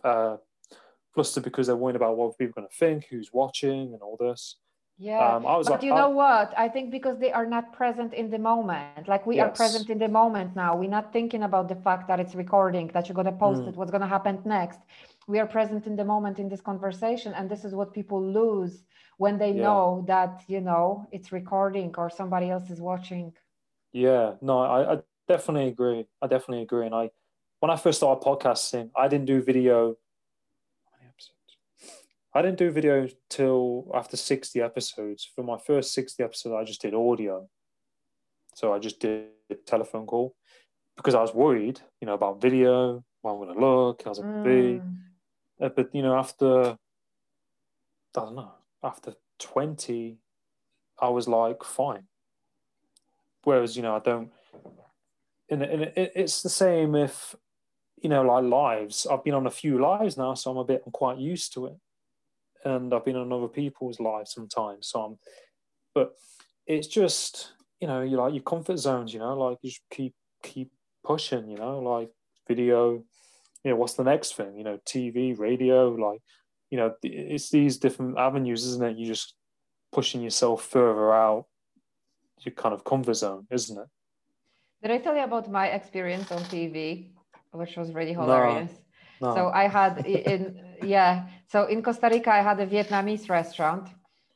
[0.03, 0.37] uh,
[1.13, 4.17] flustered because they're worried about what people are going to think, who's watching, and all
[4.27, 4.41] this.
[4.97, 6.47] Yeah, Um, I was but like, you I- know what?
[6.65, 9.07] I think because they are not present in the moment.
[9.13, 10.71] Like we are present in the moment now.
[10.81, 13.69] We're not thinking about the fact that it's recording, that you're gonna post Mm.
[13.69, 14.79] it, what's gonna happen next.
[15.31, 18.73] We are present in the moment in this conversation, and this is what people lose
[19.23, 19.63] when they Yeah.
[19.67, 19.83] know
[20.13, 20.85] that you know
[21.15, 23.33] it's recording or somebody else is watching.
[23.93, 24.95] Yeah, no, I, I
[25.27, 26.01] definitely agree.
[26.23, 26.85] I definitely agree.
[26.85, 27.05] And I,
[27.61, 29.95] when I first started podcasting, I didn't do video.
[30.99, 31.57] episodes?
[32.33, 35.29] I didn't do video till after 60 episodes.
[35.35, 37.47] For my first 60 episodes, I just did audio.
[38.55, 40.35] So I just did a telephone call
[40.97, 43.03] because I was worried, you know, about video.
[43.21, 44.79] what I'm going to look, how's it going to be.
[44.79, 44.97] Mm.
[45.61, 46.77] Uh, but you know, after I
[48.11, 50.17] don't know, after twenty,
[50.99, 52.05] I was like fine.
[53.43, 54.31] Whereas you know, I don't.
[55.47, 57.35] And, and it, it's the same if
[58.01, 59.07] you know, like lives.
[59.09, 61.67] I've been on a few lives now, so I'm a bit I'm quite used to
[61.67, 61.77] it.
[62.65, 65.19] And I've been on other people's lives sometimes, so I'm.
[65.93, 66.13] But
[66.67, 69.13] it's just you know, you like your comfort zones.
[69.13, 70.13] You know, like you just keep
[70.43, 70.71] keep
[71.03, 71.49] pushing.
[71.49, 72.09] You know, like
[72.47, 73.03] video.
[73.63, 74.57] You know, what's the next thing?
[74.57, 76.21] You know, TV, radio, like
[76.71, 78.97] you know, it's these different avenues, isn't it?
[78.97, 79.35] You just
[79.91, 81.45] pushing yourself further out
[82.39, 83.87] your kind of comfort zone, isn't it?
[84.81, 87.09] Did I tell you about my experience on TV,
[87.51, 88.71] which was really hilarious?
[89.21, 89.35] No.
[89.35, 91.27] So I had in yeah.
[91.47, 93.89] So in Costa Rica, I had a Vietnamese restaurant,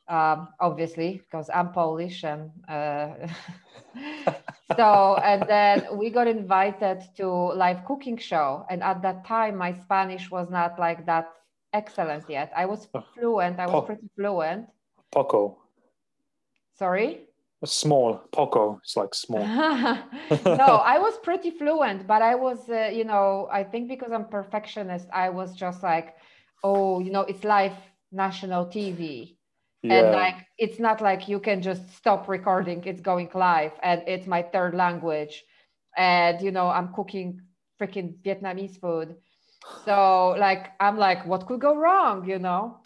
[0.08, 3.14] um, obviously because I'm Polish, and uh,
[4.76, 9.72] so and then we got invited to live cooking show, and at that time my
[9.72, 11.32] Spanish was not like that
[11.72, 12.52] excellent yet.
[12.56, 13.58] I was fluent.
[13.58, 13.82] I was Oh.
[13.82, 14.68] pretty fluent.
[15.10, 15.58] Poco,
[16.74, 17.25] Sorry.
[17.62, 18.78] A small poco.
[18.82, 19.46] It's like small.
[19.46, 24.26] no, I was pretty fluent, but I was, uh, you know, I think because I'm
[24.26, 26.16] perfectionist, I was just like,
[26.62, 27.72] oh, you know, it's live
[28.12, 29.36] national TV.
[29.82, 34.02] Yeah, And like, it's not like you can just stop recording, it's going live, and
[34.06, 35.44] it's my third language.
[35.96, 37.40] And, you know, I'm cooking
[37.80, 39.16] freaking Vietnamese food.
[39.84, 42.80] So, like, I'm like, what could go wrong, you know?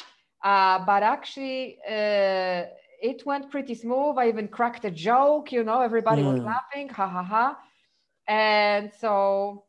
[0.45, 2.65] Uh, but actually, uh,
[3.01, 4.19] it went pretty smooth.
[4.19, 6.55] I even cracked a joke, you know, everybody was Mm.
[6.55, 7.59] laughing, ha ha ha.
[8.29, 9.65] And so,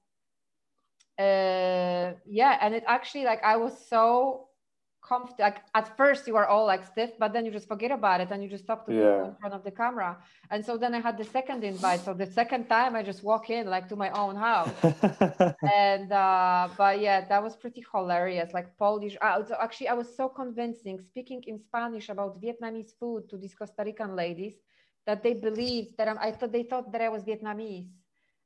[1.19, 4.47] uh, yeah, and it actually, like, I was so
[5.11, 5.43] comfortable.
[5.49, 8.29] Like, at first, you are all like stiff, but then you just forget about it
[8.31, 10.11] and you just talk to people in front of the camera.
[10.51, 12.01] And so then I had the second invite.
[12.07, 14.71] So the second time, I just walk in, like, to my own house
[15.85, 20.09] and uh but yeah that was pretty hilarious like polish uh, so actually i was
[20.19, 24.55] so convincing speaking in spanish about vietnamese food to these costa rican ladies
[25.07, 27.89] that they believed that I'm, i thought they thought that i was vietnamese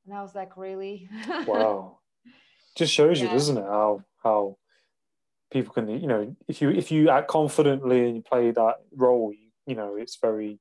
[0.06, 1.10] and i was like really
[1.48, 2.00] wow,
[2.76, 4.58] just shows you, doesn't it, how how
[5.56, 8.76] people can, you know, if you if you act confidently and you play that
[9.06, 10.52] role, you, you know, it's very,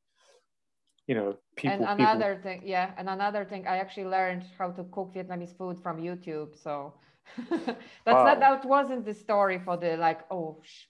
[1.09, 1.73] you know, people.
[1.73, 5.55] and people another thing yeah and another thing i actually learned how to cook vietnamese
[5.61, 6.73] food from youtube so
[8.07, 8.29] that's Wow.
[8.31, 10.87] not that wasn't the story for the like oh sh-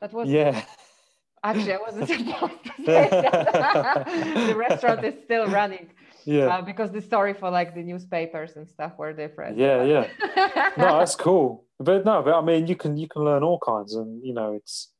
[0.00, 0.54] that was yeah,
[1.50, 3.98] Actually, I wasn't supposed to say that.
[4.50, 5.86] the restaurant is still running
[6.24, 9.56] yeah, uh, because the story for like the newspapers and stuff were different.
[9.58, 10.06] yeah, yeah.
[10.76, 11.64] no, that's cool.
[11.78, 14.54] But no, but I mean, you can you can learn all kinds, and you know,
[14.54, 14.92] it's.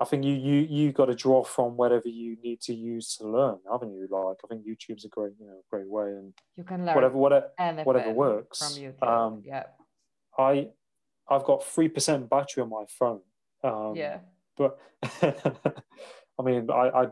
[0.00, 3.28] I think you you you got to draw from whatever you need to use to
[3.28, 4.08] learn, haven't you?
[4.10, 7.16] Like, I think YouTube's a great you know great way, and you can learn whatever
[7.16, 7.50] whatever
[7.84, 8.58] whatever works.
[8.58, 9.06] from YouTube.
[9.06, 9.64] Um, yeah,
[10.36, 10.68] I
[11.28, 13.20] I've got three percent battery on my phone.
[13.62, 14.18] Um, yeah.
[14.56, 14.78] but
[15.22, 17.06] I mean, I, I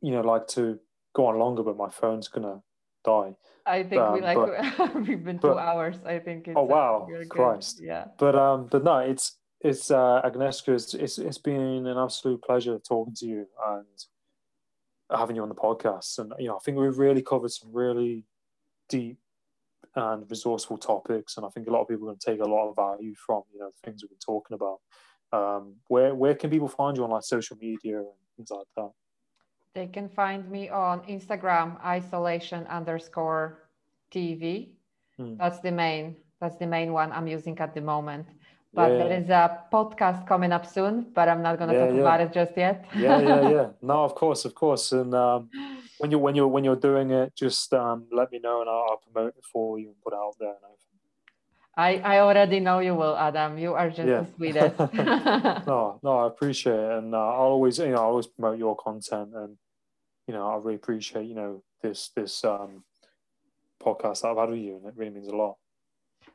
[0.00, 0.78] you know like to
[1.14, 2.62] go on longer, but my phone's gonna
[3.04, 3.34] die.
[3.66, 5.96] I think we um, like but- we've been two but- hours.
[6.04, 6.48] I think.
[6.48, 7.06] It's, Oh, uh, wow.
[7.08, 7.28] we're good.
[7.30, 7.80] Christ.
[7.82, 8.06] Yeah.
[8.18, 10.68] But um, but no, it's it's uh, Agnieszka.
[10.74, 13.86] It's, it's it's been an absolute pleasure talking to you and
[15.10, 16.18] having you on the podcast.
[16.18, 18.24] And you know, I think we've really covered some really
[18.88, 19.18] deep
[19.94, 22.44] and resourceful topics, and I think a lot of people are going to take a
[22.48, 24.78] lot of value from you know the things we've been talking about.
[25.32, 28.06] Um, where where can people find you on like social media and
[28.36, 28.90] things like that?
[29.74, 33.68] They can find me on Instagram, isolation underscore
[34.10, 34.68] TV.
[35.16, 35.36] Hmm.
[35.38, 36.16] That's the main.
[36.40, 38.26] That's the main one I'm using at the moment.
[38.74, 38.98] But Yeah.
[38.98, 42.20] there is a podcast coming up soon, but I'm not going to Yeah, talk about
[42.20, 42.84] it just yet.
[42.98, 43.68] yeah, yeah, yeah.
[43.82, 44.92] No, of course, of course.
[44.92, 45.48] And um,
[45.98, 48.84] when you when you're when you're doing it, just um, let me know and I'll,
[48.90, 50.50] I'll promote it for you and put it out there.
[50.50, 50.76] And.
[51.74, 53.56] I, I already know you will, Adam.
[53.56, 54.20] You are just Yeah.
[54.20, 54.76] the sweetest.
[55.66, 58.76] No, no, I appreciate it, and uh, I'll always you know I always promote your
[58.76, 59.56] content, and
[60.32, 62.84] you know I really appreciate you know this this um,
[63.82, 65.56] podcast that I've had with you, and it really means a lot.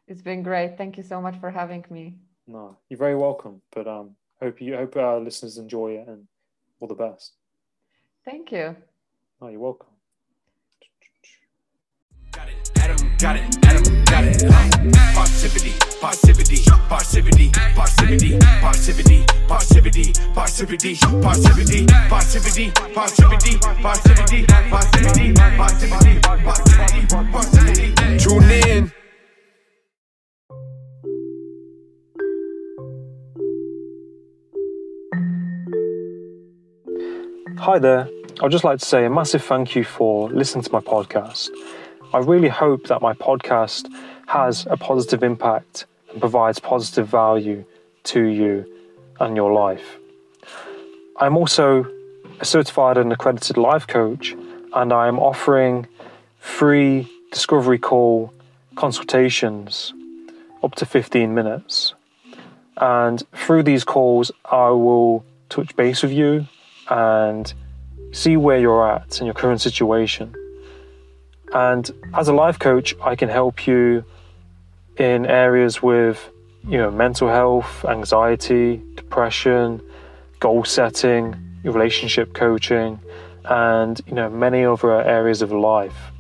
[0.07, 0.77] it's been great.
[0.77, 2.15] Thank you so much for having me.
[2.45, 3.63] No, you're very welcome.
[3.73, 6.27] But um, hope you hope our listeners enjoy it, and
[6.79, 7.33] all the best.
[8.23, 8.75] Thank you.
[9.41, 9.89] No, you're welcome.
[12.31, 14.43] Got it, Adam got it, Adam got it.
[14.43, 20.93] Uh, Parrsitivity, Parrsitivity, Parrsitivity, Parrsitivity, Parrsitivity, Parrsitivity,
[21.23, 27.01] Parrsitivity, Parrsitivity, Parrsitivity, Parrsitivity, Parrsitivity, Parrsitivity, Parrsitivity,
[27.31, 28.21] Parrsitivity.
[28.21, 28.91] Tune in.
[37.59, 38.07] Hi there.
[38.39, 41.49] I'd just like to say a massive thank you for listening to my podcast.
[42.13, 43.91] I really hope that my podcast
[44.27, 47.65] has a positive impact and provides positive value
[48.03, 48.65] to you
[49.19, 49.97] and your life.
[51.19, 51.87] I'm also
[52.39, 54.35] a certified and accredited life coach,
[54.73, 55.87] and I am offering
[56.39, 58.33] free discovery call
[58.75, 59.93] consultations
[60.61, 61.93] up to 15 minutes.
[62.77, 66.47] And through these calls, I will touch base with you
[66.89, 67.51] and
[68.11, 70.35] see where you're at in your current situation.
[71.53, 74.03] And as a life coach, I can help you
[74.97, 76.29] in areas with
[76.67, 79.81] you know mental health, anxiety, depression,
[80.39, 82.99] goal setting, relationship coaching,
[83.45, 86.11] and you know many other areas of life.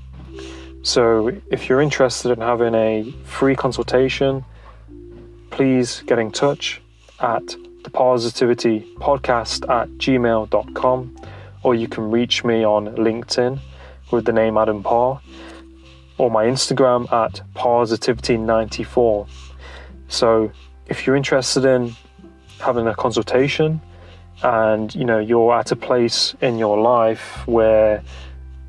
[0.83, 4.45] So if you're interested in having a free consultation,
[5.49, 6.81] please get in touch
[7.19, 7.45] at
[7.83, 11.15] the Parrsitivity podcast at gmail.com
[11.63, 13.59] or you can reach me on LinkedIn
[14.11, 15.19] with the name Adam Parr
[16.17, 19.27] or my Instagram at Parrsitivity94.
[20.07, 20.51] So
[20.87, 21.95] if you're interested in
[22.59, 23.81] having a consultation
[24.43, 28.03] and you know you're at a place in your life where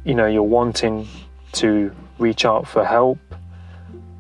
[0.05, 1.07] you know you're wanting
[1.53, 3.19] to reach out for help,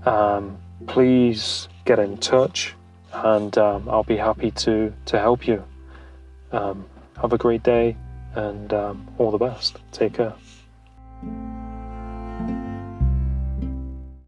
[0.07, 2.75] um, please get in touch
[3.13, 5.65] and um, I'll be happy to, to help you.
[6.53, 6.87] Um,
[7.21, 7.97] have a great day
[8.35, 9.79] and um, all the best.
[9.93, 10.35] Take care.